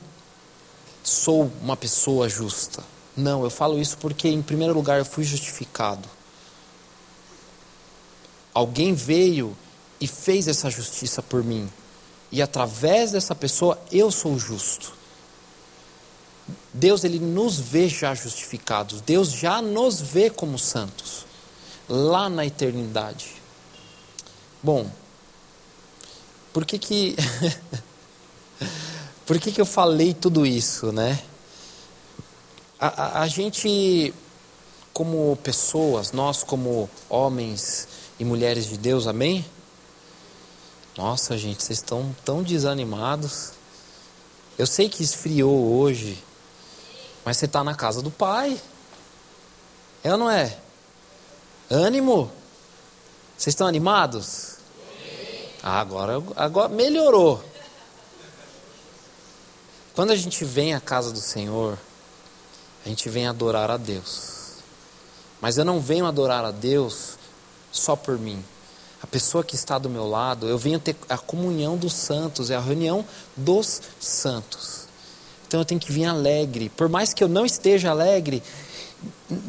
sou 1.04 1.52
uma 1.62 1.76
pessoa 1.76 2.30
justa. 2.30 2.82
Não, 3.18 3.44
eu 3.44 3.50
falo 3.50 3.78
isso 3.78 3.98
porque, 3.98 4.30
em 4.30 4.42
primeiro 4.42 4.74
lugar, 4.74 5.00
eu 5.00 5.06
fui 5.06 5.26
justificado. 5.26 6.08
Alguém 8.54 8.94
veio 8.94 9.58
e 10.00 10.08
fez 10.08 10.48
essa 10.48 10.70
justiça 10.70 11.22
por 11.22 11.44
mim. 11.44 11.70
E 12.32 12.42
através 12.42 13.12
dessa 13.12 13.36
pessoa 13.36 13.78
eu 13.92 14.10
sou 14.12 14.40
justo. 14.40 15.01
Deus 16.74 17.04
ele 17.04 17.20
nos 17.20 17.60
vê 17.60 17.90
já 17.90 18.14
justificados. 18.16 19.02
Deus 19.02 19.32
já 19.32 19.62
nos 19.62 20.00
vê 20.00 20.30
como 20.30 20.58
santos 20.58 21.26
lá 21.90 22.30
na 22.30 22.46
eternidade. 22.46 23.34
Bom, 24.64 24.90
por 26.54 26.66
que 26.66 26.78
que 26.78 27.16
por 29.26 29.40
que 29.40 29.52
que 29.52 29.60
eu 29.60 29.66
falei 29.66 30.14
tudo 30.14 30.46
isso, 30.46 30.92
né? 30.92 31.22
A, 32.80 32.88
a, 32.88 33.22
a 33.24 33.28
gente 33.28 34.14
como 34.94 35.38
pessoas, 35.44 36.12
nós 36.12 36.44
como 36.44 36.90
homens 37.10 37.88
e 38.20 38.26
mulheres 38.26 38.68
de 38.68 38.78
Deus, 38.78 39.08
amém? 39.08 39.46
Nossa, 40.98 41.38
gente, 41.38 41.64
vocês 41.64 41.80
estão 41.80 42.16
tão 42.24 42.44
desanimados. 42.44 43.52
Eu 44.58 44.68
sei 44.68 44.90
que 44.90 45.02
esfriou 45.02 45.74
hoje, 45.74 46.22
mas 47.24 47.38
você 47.38 47.46
está 47.46 47.64
na 47.64 47.76
casa 47.76 48.02
do 48.02 48.12
pai. 48.12 48.60
É 50.04 50.12
ou 50.12 50.18
não 50.18 50.30
é? 50.30 50.58
Ânimo? 51.70 52.32
Vocês 53.38 53.54
estão 53.54 53.68
animados? 53.68 54.58
Ah, 55.64 55.80
agora, 55.80 56.22
agora 56.36 56.70
melhorou. 56.70 57.44
Quando 59.94 60.12
a 60.12 60.16
gente 60.16 60.44
vem 60.44 60.74
à 60.74 60.80
casa 60.80 61.12
do 61.12 61.20
Senhor, 61.20 61.78
a 62.86 62.90
gente 62.90 63.10
vem 63.10 63.28
adorar 63.28 63.70
a 63.70 63.78
Deus. 63.78 64.58
Mas 65.40 65.58
eu 65.58 65.66
não 65.66 65.80
venho 65.80 66.06
adorar 66.06 66.46
a 66.46 66.52
Deus 66.52 67.18
só 67.72 67.96
por 67.96 68.18
mim. 68.18 68.44
A 69.02 69.08
pessoa 69.08 69.44
que 69.44 69.56
está 69.56 69.78
do 69.78 69.90
meu 69.90 70.08
lado, 70.08 70.48
eu 70.48 70.58
venho 70.58 70.80
ter 70.80 70.96
a 71.10 71.18
comunhão 71.18 71.76
dos 71.76 71.94
santos, 71.94 72.52
é 72.52 72.56
a 72.56 72.60
reunião 72.60 73.06
dos 73.36 73.82
santos. 74.00 74.81
Então 75.52 75.60
eu 75.60 75.66
tenho 75.66 75.82
que 75.82 75.92
vir 75.92 76.06
alegre. 76.06 76.70
Por 76.70 76.88
mais 76.88 77.14
que 77.14 77.22
eu 77.22 77.28
não 77.28 77.46
esteja 77.46 77.90
alegre, 77.90 78.42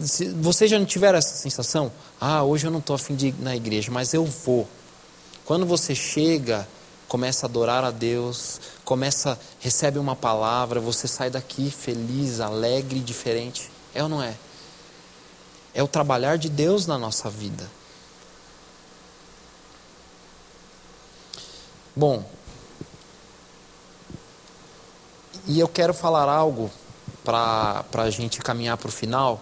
se 0.03 0.31
você 0.31 0.67
já 0.67 0.77
não 0.77 0.85
tiver 0.85 1.15
essa 1.15 1.37
sensação, 1.37 1.93
ah, 2.21 2.43
hoje 2.43 2.67
eu 2.67 2.73
não 2.73 2.81
estou 2.81 2.97
afim 2.97 3.15
de 3.15 3.29
ir 3.29 3.35
na 3.39 3.55
igreja, 3.55 3.89
mas 3.93 4.13
eu 4.13 4.25
vou. 4.25 4.67
Quando 5.45 5.65
você 5.65 5.95
chega, 5.95 6.67
começa 7.07 7.47
a 7.47 7.49
adorar 7.49 7.85
a 7.85 7.93
Deus, 7.93 8.61
começa, 8.85 9.39
recebe 9.61 9.97
uma 9.97 10.17
palavra, 10.17 10.81
você 10.81 11.07
sai 11.07 11.31
daqui 11.31 11.71
feliz, 11.71 12.41
alegre, 12.41 12.99
diferente. 12.99 13.71
É 13.95 14.03
ou 14.03 14.09
não 14.09 14.21
é? 14.21 14.35
É 15.73 15.85
o 15.85 15.87
trabalhar 15.87 16.37
de 16.37 16.49
Deus 16.49 16.85
na 16.85 16.99
nossa 16.99 17.31
vida. 17.31 17.71
Bom, 21.95 22.25
e 25.47 25.59
eu 25.59 25.69
quero 25.69 25.93
falar 25.93 26.29
algo 26.29 26.71
para 27.25 27.85
a 27.93 28.11
gente 28.11 28.41
caminhar 28.41 28.77
para 28.77 28.89
o 28.89 28.93
final. 28.93 29.41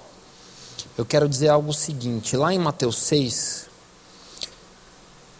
eu 0.97 1.05
quero 1.05 1.29
dizer 1.29 1.49
algo 1.49 1.73
seguinte: 1.73 2.37
lá 2.37 2.53
em 2.53 2.59
Mateus 2.59 2.97
6, 2.99 3.67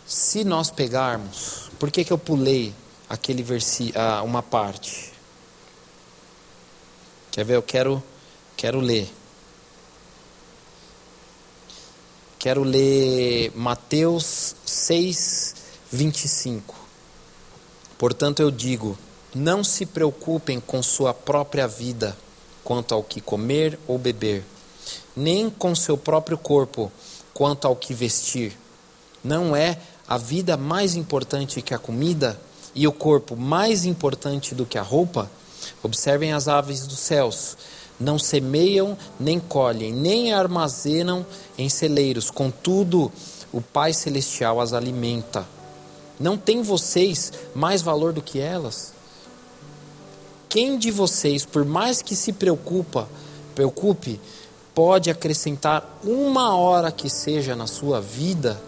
se 0.07 0.45
nós 0.45 0.71
pegarmos, 0.71 1.71
por 1.79 1.91
que, 1.91 2.05
que 2.05 2.13
eu 2.13 2.19
pulei 2.19 2.75
aquele 3.09 3.43
versi, 3.43 3.93
ah, 3.95 4.23
uma 4.23 4.43
parte? 4.43 5.13
Quer 7.31 7.45
ver? 7.45 7.57
Eu 7.57 7.63
quero, 7.63 8.03
quero 8.57 8.81
ler. 8.81 9.11
Quero 12.39 12.65
ler 12.65 13.53
Mateus 13.55 14.57
6, 14.65 15.55
25. 15.93 16.75
Portanto, 17.99 18.41
eu 18.41 18.51
digo: 18.51 18.99
não 19.35 19.63
se 19.63 19.87
preocupem 19.87 20.61
com 20.61 20.83
sua 20.83 21.15
própria 21.15 21.67
vida, 21.69 22.17
quanto 22.65 22.95
ao 22.95 23.03
que 23.03 23.21
comer 23.21 23.79
ou 23.87 23.99
beber, 23.99 24.45
nem 25.17 25.49
com 25.49 25.75
seu 25.75 25.97
próprio 25.97 26.37
corpo, 26.37 26.91
quanto 27.33 27.67
ao 27.67 27.77
que 27.77 27.95
vestir. 27.95 28.57
Não 29.23 29.55
é 29.55 29.79
a 30.09 30.17
vida 30.17 30.57
mais 30.57 30.97
importante 30.97 31.63
que 31.63 31.75
a 31.75 31.79
comida 31.79 32.41
e 32.75 32.87
o 32.87 32.93
corpo 32.93 33.37
mais 33.37 33.85
importante 33.85 34.55
do 34.55 34.67
que 34.67 34.79
a 34.79 34.83
roupa? 34.83 35.31
Observem 35.83 36.33
as 36.33 36.49
aves 36.49 36.87
dos 36.87 36.99
céus. 36.99 37.57
Não 37.99 38.19
semeiam, 38.19 38.97
nem 39.19 39.39
colhem, 39.39 39.93
nem 39.93 40.33
armazenam 40.33 41.25
em 41.59 41.69
celeiros, 41.69 42.31
contudo, 42.31 43.13
o 43.53 43.61
Pai 43.61 43.93
Celestial 43.93 44.61
as 44.61 44.73
alimenta. 44.73 45.47
Não 46.19 46.37
tem 46.37 46.63
vocês 46.63 47.33
mais 47.55 47.83
valor 47.83 48.13
do 48.13 48.23
que 48.23 48.39
elas? 48.39 48.93
Quem 50.51 50.77
de 50.77 50.91
vocês, 50.91 51.47
por 51.47 51.65
mais 51.65 52.03
que 52.03 52.17
se 52.17 52.33
preocupa, 52.33 53.09
preocupe, 53.55 54.21
pode 54.75 55.09
acrescentar 55.09 56.01
uma 56.03 56.57
hora 56.57 56.91
que 56.91 57.09
seja 57.09 57.55
na 57.55 57.69
sua 57.69 58.01
vida? 58.01 58.61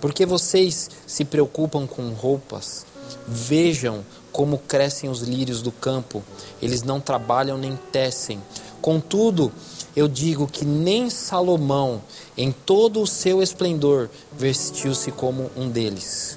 Porque 0.00 0.26
vocês 0.26 0.90
se 1.06 1.24
preocupam 1.24 1.86
com 1.86 2.10
roupas. 2.10 2.84
Vejam 3.24 4.04
como 4.32 4.58
crescem 4.58 5.08
os 5.08 5.20
lírios 5.20 5.62
do 5.62 5.70
campo. 5.70 6.24
Eles 6.60 6.82
não 6.82 7.00
trabalham 7.00 7.56
nem 7.56 7.78
tecem. 7.92 8.42
Contudo, 8.82 9.52
eu 9.94 10.08
digo 10.08 10.48
que 10.48 10.64
nem 10.64 11.08
Salomão, 11.08 12.02
em 12.36 12.50
todo 12.50 13.00
o 13.00 13.06
seu 13.06 13.40
esplendor, 13.40 14.10
vestiu-se 14.36 15.12
como 15.12 15.52
um 15.56 15.68
deles. 15.68 16.36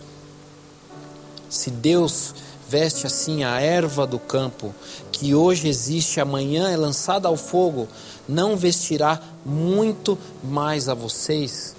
Se 1.50 1.72
Deus 1.72 2.36
veste 2.70 3.08
assim 3.08 3.44
a 3.44 3.60
erva 3.60 4.06
do 4.06 4.20
campo, 4.20 4.74
que 5.12 5.34
hoje 5.34 5.68
existe, 5.68 6.20
amanhã 6.20 6.70
é 6.70 6.78
lançada 6.78 7.28
ao 7.28 7.38
fogo, 7.38 7.88
não 8.28 8.58
vestirá 8.58 9.22
muito 9.46 10.18
mais 10.44 10.90
a 10.90 10.94
vocês, 10.94 11.76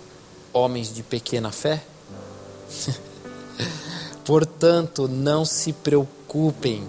homens 0.52 0.92
de 0.92 1.02
pequena 1.02 1.52
fé? 1.52 1.82
Portanto, 4.24 5.08
não 5.08 5.44
se 5.44 5.72
preocupem 5.72 6.82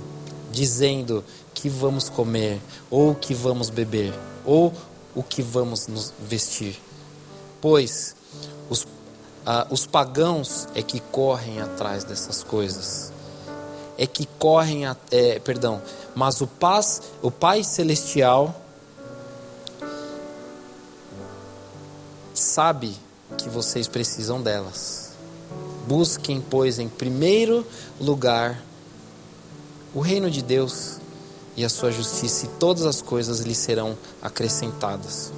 dizendo 0.52 1.24
que 1.54 1.70
vamos 1.70 2.10
comer, 2.10 2.62
ou 2.90 3.14
que 3.14 3.34
vamos 3.34 3.70
beber, 3.70 4.14
ou 4.46 4.74
o 5.14 5.22
que 5.22 5.42
vamos 5.42 5.88
nos 5.88 6.14
vestir. 6.20 6.80
Pois 7.62 8.16
os, 8.70 8.88
ah, 9.46 9.68
os 9.70 9.86
pagãos 9.86 10.68
é 10.74 10.82
que 10.82 11.00
correm 11.00 11.60
atrás 11.60 12.04
dessas 12.04 12.44
coisas. 12.44 13.12
É 14.00 14.08
que 14.08 14.26
correm, 14.40 14.86
a, 14.86 14.96
é, 15.12 15.40
perdão, 15.40 15.82
mas 16.16 16.40
o, 16.40 16.48
paz, 16.48 17.02
o 17.22 17.30
Pai 17.30 17.64
Celestial 17.64 18.56
sabe 22.34 22.96
que 23.38 23.50
vocês 23.50 23.90
precisam 23.90 24.42
delas. 24.42 25.12
Busquem, 25.86 26.40
pois, 26.40 26.80
em 26.80 26.88
primeiro 26.88 27.68
lugar 28.00 28.64
o 29.94 30.00
reino 30.00 30.32
de 30.32 30.42
Deus 30.42 30.98
e 31.58 31.66
a 31.66 31.70
sua 31.70 31.92
justiça, 31.92 32.46
e 32.46 32.50
todas 32.60 32.86
as 32.86 33.02
coisas 33.02 33.42
lhe 33.42 33.56
serão 33.56 33.98
acrescentadas. 34.22 35.34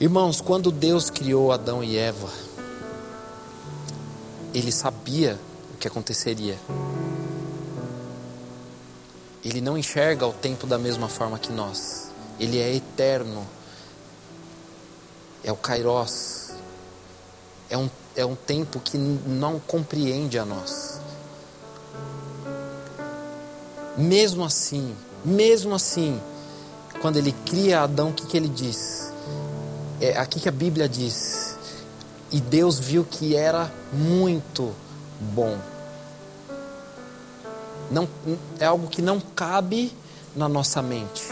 Irmãos, 0.00 0.40
quando 0.40 0.70
Deus 0.70 1.10
criou 1.10 1.52
Adão 1.52 1.84
e 1.84 1.96
Eva, 1.96 2.28
ele 4.54 4.72
sabia 4.72 5.38
que 5.78 5.86
aconteceria. 5.86 6.58
Ele 9.44 9.60
não 9.60 9.78
enxerga 9.78 10.26
o 10.26 10.32
tempo 10.32 10.66
da 10.66 10.76
mesma 10.76 11.08
forma 11.08 11.38
que 11.38 11.52
nós. 11.52 12.10
Ele 12.38 12.58
é 12.58 12.74
eterno. 12.74 13.46
É 15.44 15.52
o 15.52 15.56
Kairos. 15.56 16.50
É 17.70 17.78
um, 17.78 17.88
é 18.16 18.24
um 18.24 18.34
tempo 18.34 18.80
que 18.80 18.98
não 18.98 19.60
compreende 19.60 20.38
a 20.38 20.44
nós. 20.44 21.00
Mesmo 23.96 24.44
assim, 24.44 24.94
mesmo 25.24 25.74
assim, 25.74 26.20
quando 27.00 27.16
ele 27.16 27.34
cria 27.44 27.82
Adão, 27.82 28.10
o 28.10 28.12
que, 28.12 28.26
que 28.26 28.36
ele 28.36 28.48
diz? 28.48 29.12
É 30.00 30.16
aqui 30.16 30.40
que 30.40 30.48
a 30.48 30.52
Bíblia 30.52 30.88
diz. 30.88 31.56
E 32.30 32.40
Deus 32.40 32.78
viu 32.78 33.04
que 33.04 33.34
era 33.34 33.72
muito 33.92 34.74
bom. 35.20 35.58
Não, 37.90 38.08
é 38.58 38.66
algo 38.66 38.88
que 38.88 39.00
não 39.00 39.20
cabe 39.20 39.92
na 40.36 40.48
nossa 40.48 40.82
mente. 40.82 41.22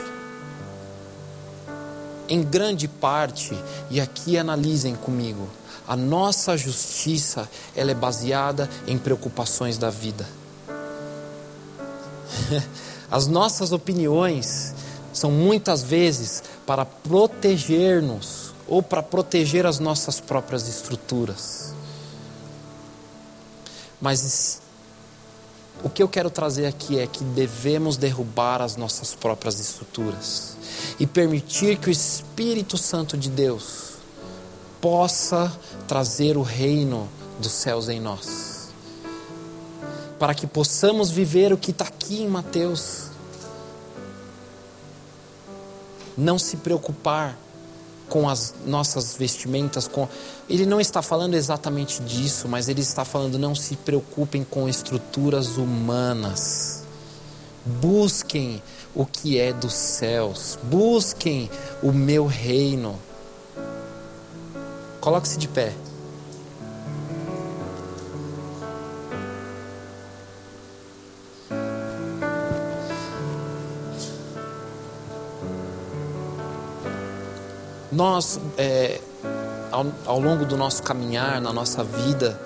Em 2.29 2.43
grande 2.43 2.89
parte, 2.89 3.57
e 3.91 4.01
aqui 4.01 4.37
analisem 4.37 4.97
comigo, 4.97 5.49
a 5.87 5.95
nossa 5.95 6.57
justiça 6.57 7.49
ela 7.77 7.93
é 7.93 7.95
baseada 7.95 8.69
em 8.87 8.99
preocupações 8.99 9.79
da 9.79 9.91
vida. 9.91 10.27
As 13.11 13.29
nossas 13.29 13.71
opiniões 13.71 14.75
são 15.13 15.31
muitas 15.31 15.83
vezes 15.83 16.43
para 16.67 16.85
proteger-nos 16.85 18.53
ou 18.67 18.83
para 18.83 19.03
proteger 19.03 19.65
as 19.65 19.79
nossas 19.79 20.21
próprias 20.21 20.67
estruturas. 20.69 21.66
Mas 24.01 24.61
o 25.83 25.89
que 25.89 26.03
eu 26.03 26.09
quero 26.09 26.31
trazer 26.31 26.67
aqui 26.67 26.99
é 26.99 27.07
que 27.07 27.23
devemos 27.23 27.97
derrubar 27.97 28.61
as 28.61 28.77
nossas 28.77 29.15
próprias 29.15 29.61
estruturas 29.61 30.57
e 30.99 31.07
permitir 31.07 31.79
que 31.79 31.89
o 31.89 31.93
Espírito 31.93 32.77
Santo 32.77 33.17
de 33.17 33.31
Deus 33.31 33.97
possa 34.81 35.53
trazer 35.89 36.37
o 36.37 36.43
reino 36.43 37.09
dos 37.41 37.53
céus 37.53 37.89
em 37.89 38.01
nós 38.01 38.57
para 40.19 40.35
que 40.35 40.47
possamos 40.47 41.11
viver 41.11 41.53
o 41.53 41.59
que 41.59 41.71
está 41.71 41.85
aqui 41.85 42.23
em 42.23 42.29
Mateus. 42.29 43.11
Não 46.17 46.39
se 46.39 46.57
preocupar 46.57 47.37
com 48.09 48.29
as 48.29 48.55
nossas 48.65 49.17
vestimentas, 49.17 49.89
com 49.89 50.09
ele 50.49 50.65
não 50.65 50.81
está 50.81 51.03
falando 51.03 51.35
exatamente 51.35 52.01
disso, 52.03 52.49
mas 52.49 52.69
ele 52.69 52.81
está 52.81 53.05
falando 53.05 53.39
não 53.39 53.55
se 53.55 53.77
preocupem 53.77 54.45
com 54.45 54.69
estruturas 54.69 55.57
humanas. 55.57 56.83
Busquem 57.65 58.63
o 58.95 59.05
que 59.05 59.39
é 59.39 59.53
dos 59.53 59.75
céus, 59.75 60.59
busquem 60.63 61.51
o 61.83 61.93
meu 61.93 62.27
reino. 62.27 62.99
Coloque-se 65.01 65.39
de 65.39 65.49
pé. 65.49 65.73
Nós, 77.97 78.39
é, 78.59 79.01
ao, 79.73 79.87
ao, 80.05 80.21
longo 80.21 80.45
do 80.45 80.55
nosso 80.55 80.83
caminhar, 80.83 81.41
na 81.41 81.51
nossa 81.51 81.83
vida, 81.83 82.39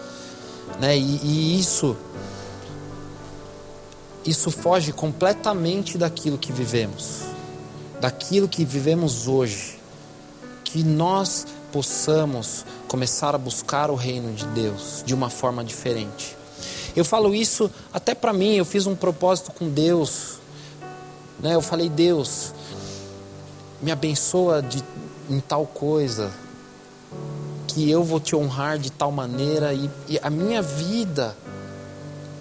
né, 0.78 0.96
e, 0.96 1.18
e 1.24 1.58
isso, 1.58 1.96
isso 4.24 4.48
foge 4.52 4.92
completamente 4.92 5.98
daquilo 5.98 6.38
que 6.38 6.52
vivemos, 6.52 7.22
daquilo 8.00 8.46
que 8.46 8.64
vivemos 8.64 9.26
hoje, 9.26 9.80
que 10.62 10.84
nós 10.84 11.48
possamos 11.72 12.64
começar 12.86 13.34
a 13.34 13.38
buscar 13.38 13.90
o 13.90 13.96
reino 13.96 14.32
de 14.32 14.46
Deus 14.46 15.02
de 15.04 15.12
uma 15.12 15.28
forma 15.28 15.64
diferente. 15.64 16.36
Eu 16.94 17.04
falo 17.04 17.34
isso 17.34 17.68
até 17.92 18.14
para 18.14 18.32
mim, 18.32 18.54
eu 18.54 18.64
fiz 18.64 18.86
um 18.86 18.94
propósito 18.94 19.50
com 19.50 19.68
Deus, 19.68 20.38
né? 21.40 21.56
Eu 21.56 21.60
falei, 21.60 21.88
Deus, 21.88 22.54
me 23.82 23.90
abençoa 23.90 24.62
de, 24.62 24.80
em 25.30 25.40
tal 25.40 25.66
coisa, 25.66 26.30
que 27.68 27.88
eu 27.88 28.04
vou 28.04 28.20
te 28.20 28.36
honrar 28.36 28.78
de 28.78 28.90
tal 28.90 29.10
maneira 29.10 29.72
e, 29.72 29.88
e 30.08 30.18
a 30.20 30.28
minha 30.28 30.60
vida 30.60 31.34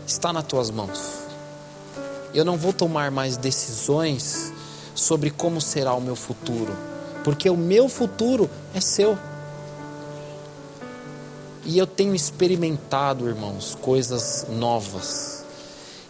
está 0.05 0.33
nas 0.33 0.43
tuas 0.43 0.69
mãos. 0.69 1.19
Eu 2.33 2.43
não 2.43 2.57
vou 2.57 2.73
tomar 2.73 3.11
mais 3.11 3.37
decisões 3.37 4.51
sobre 4.93 5.29
como 5.29 5.61
será 5.61 5.93
o 5.93 6.01
meu 6.01 6.15
futuro 6.15 6.89
porque 7.23 7.49
o 7.49 7.57
meu 7.57 7.87
futuro 7.89 8.49
é 8.73 8.81
seu. 8.81 9.17
E 11.65 11.77
eu 11.77 11.85
tenho 11.85 12.15
experimentado, 12.15 13.27
irmãos, 13.27 13.77
coisas 13.81 14.47
novas. 14.49 15.45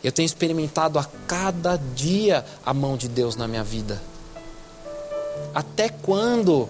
Eu 0.04 0.12
tenho 0.12 0.26
experimentado 0.26 0.98
a 0.98 1.06
cada 1.28 1.76
dia 1.76 2.46
a 2.66 2.74
mão 2.74 2.96
de 2.96 3.10
Deus 3.10 3.36
na 3.36 3.48
minha 3.48 3.64
vida. 3.64 4.02
Até 5.54 5.90
quando 5.90 6.70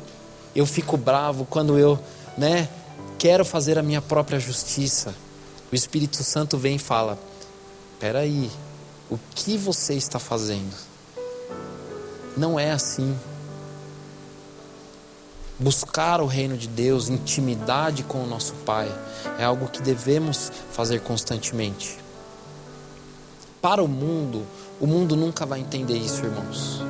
eu 0.56 0.66
fico 0.66 0.98
bravo, 0.98 1.46
quando 1.46 1.78
eu, 1.78 2.00
né, 2.38 2.70
quero 3.18 3.44
fazer 3.44 3.78
a 3.78 3.84
minha 3.84 4.02
própria 4.02 4.40
justiça, 4.40 5.14
o 5.72 5.76
Espírito 5.76 6.24
Santo 6.24 6.58
vem 6.58 6.76
e 6.76 6.80
fala: 6.80 7.18
"Espera 7.94 8.20
aí, 8.20 8.50
o 9.10 9.20
que 9.36 9.58
você 9.58 9.94
está 9.94 10.20
fazendo?" 10.20 10.76
Não 12.38 12.60
é 12.60 12.72
assim 12.72 13.16
buscar 15.60 16.22
o 16.22 16.26
reino 16.26 16.58
de 16.58 16.68
Deus, 16.68 17.10
intimidade 17.10 18.04
com 18.04 18.24
o 18.24 18.28
nosso 18.28 18.54
Pai, 18.66 18.90
é 19.38 19.44
algo 19.44 19.68
que 19.68 19.82
devemos 19.82 20.52
fazer 20.72 21.02
constantemente. 21.02 21.98
Para 23.62 23.84
o 23.84 23.88
mundo, 23.88 24.46
o 24.80 24.88
mundo 24.88 25.18
nunca 25.18 25.46
vai 25.46 25.60
entender 25.60 25.98
isso, 25.98 26.24
irmãos. 26.24 26.82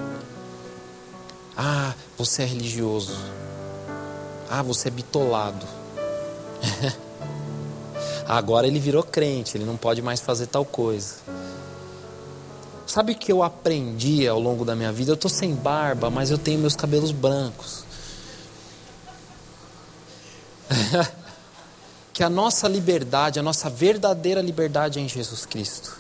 Ah, 1.62 1.94
você 2.18 2.44
é 2.44 2.46
religioso. 2.46 3.18
Ah, 4.50 4.64
você 4.64 4.88
é 4.88 4.92
bitolado. 4.92 5.68
Agora 8.26 8.66
ele 8.66 8.80
virou 8.80 9.04
crente, 9.04 9.58
ele 9.58 9.66
não 9.66 9.76
pode 9.76 10.02
mais 10.02 10.22
fazer 10.22 10.48
tal 10.48 10.64
coisa. 10.64 11.16
Sabe 12.88 13.12
o 13.12 13.16
que 13.16 13.30
eu 13.30 13.44
aprendi 13.44 14.26
ao 14.26 14.40
longo 14.40 14.64
da 14.64 14.74
minha 14.74 14.94
vida? 14.94 15.12
Eu 15.12 15.16
estou 15.16 15.30
sem 15.30 15.54
barba, 15.54 16.10
mas 16.10 16.32
eu 16.32 16.38
tenho 16.38 16.60
meus 16.60 16.78
cabelos 16.78 17.12
brancos. 17.12 17.84
que 22.14 22.24
a 22.24 22.30
nossa 22.30 22.70
liberdade, 22.70 23.38
a 23.38 23.44
nossa 23.44 23.70
verdadeira 23.70 24.42
liberdade 24.42 24.98
é 24.98 25.02
em 25.02 25.10
Jesus 25.10 25.46
Cristo. 25.46 25.98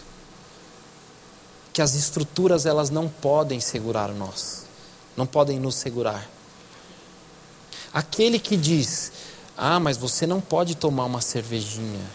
Que 1.74 1.82
as 1.82 1.95
estruturas 1.95 2.66
elas 2.66 2.89
não 2.89 3.10
podem 3.10 3.60
segurar 3.60 4.14
nós, 4.14 4.68
não 5.20 5.28
podem 5.28 5.59
nos 5.59 5.76
segurar. 5.76 6.26
Aquele 7.93 8.39
que 8.39 8.55
diz: 8.55 9.11
"Ah, 9.57 9.78
mas 9.78 9.97
você 9.97 10.26
não 10.26 10.39
pode 10.39 10.76
tomar 10.76 11.03
uma 11.03 11.20
cervejinha". 11.20 12.05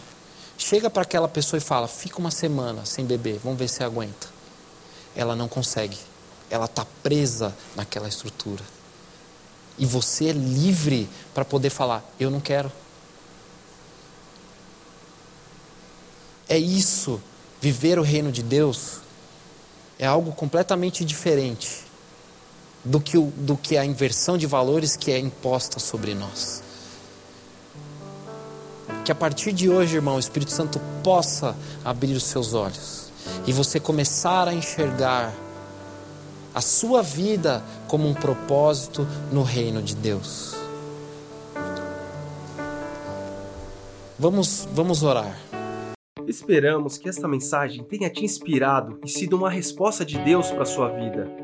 Chega 0.57 0.89
para 0.89 1.03
aquela 1.03 1.29
pessoa 1.29 1.59
e 1.59 1.61
fala: 1.61 1.87
"Fica 1.87 2.19
uma 2.19 2.31
semana 2.31 2.87
sem 2.87 3.05
beber, 3.05 3.39
vamos 3.45 3.59
ver 3.59 3.69
se 3.69 3.85
aguenta". 3.85 4.29
Ela 5.15 5.37
não 5.37 5.49
consegue. 5.49 5.99
Ela 6.49 6.65
está 6.65 6.87
presa 7.03 7.55
naquela 7.77 8.09
estrutura. 8.09 8.65
E 9.77 9.85
você 9.85 10.31
é 10.31 10.33
livre 10.33 11.07
para 11.35 11.45
poder 11.45 11.69
falar: 11.69 12.03
eu 12.19 12.31
não 12.31 12.41
quero. 12.41 12.73
É 16.49 16.57
isso. 16.57 17.21
Viver 17.61 17.99
o 17.99 18.03
reino 18.03 18.33
de 18.33 18.43
Deus 18.43 19.01
é 19.99 20.07
algo 20.07 20.33
completamente 20.33 21.05
diferente 21.05 21.84
do 22.85 23.01
que, 23.01 23.17
o, 23.17 23.33
do 23.37 23.57
que 23.57 23.77
a 23.77 23.85
inversão 23.85 24.37
de 24.37 24.47
valores 24.47 24.97
que 24.97 25.11
é 25.11 25.19
imposta 25.19 25.81
sobre 25.81 26.15
nós. 26.15 26.63
Que 29.05 29.13
a 29.13 29.15
partir 29.15 29.53
de 29.53 29.71
hoje, 29.71 29.97
irmão, 29.97 30.17
o 30.17 30.19
Espírito 30.19 30.53
Santo 30.53 30.81
possa 31.03 31.57
abrir 31.85 32.15
os 32.15 32.25
seus 32.25 32.55
olhos 32.55 33.11
e 33.47 33.53
você 33.53 33.81
começar 33.81 34.49
a 34.49 34.55
enxergar 34.55 35.33
a 36.55 36.61
sua 36.61 37.03
vida 37.03 37.63
como 37.89 38.09
um 38.09 38.15
propósito 38.15 39.07
no 39.33 39.43
reino 39.43 39.83
de 39.83 39.95
Deus. 39.95 40.55
Vamos, 44.19 44.69
vamos 44.73 45.03
orar. 45.03 45.37
Esperamos 46.27 46.97
que 46.97 47.09
esta 47.09 47.29
mensagem 47.29 47.85
tenha 47.85 48.09
te 48.09 48.25
inspirado 48.25 48.99
e 49.05 49.09
sido 49.09 49.37
uma 49.37 49.51
resposta 49.51 50.05
de 50.05 50.19
Deus 50.19 50.51
para 50.51 50.63
a 50.63 50.67
sua 50.67 50.89
vida. 50.89 51.44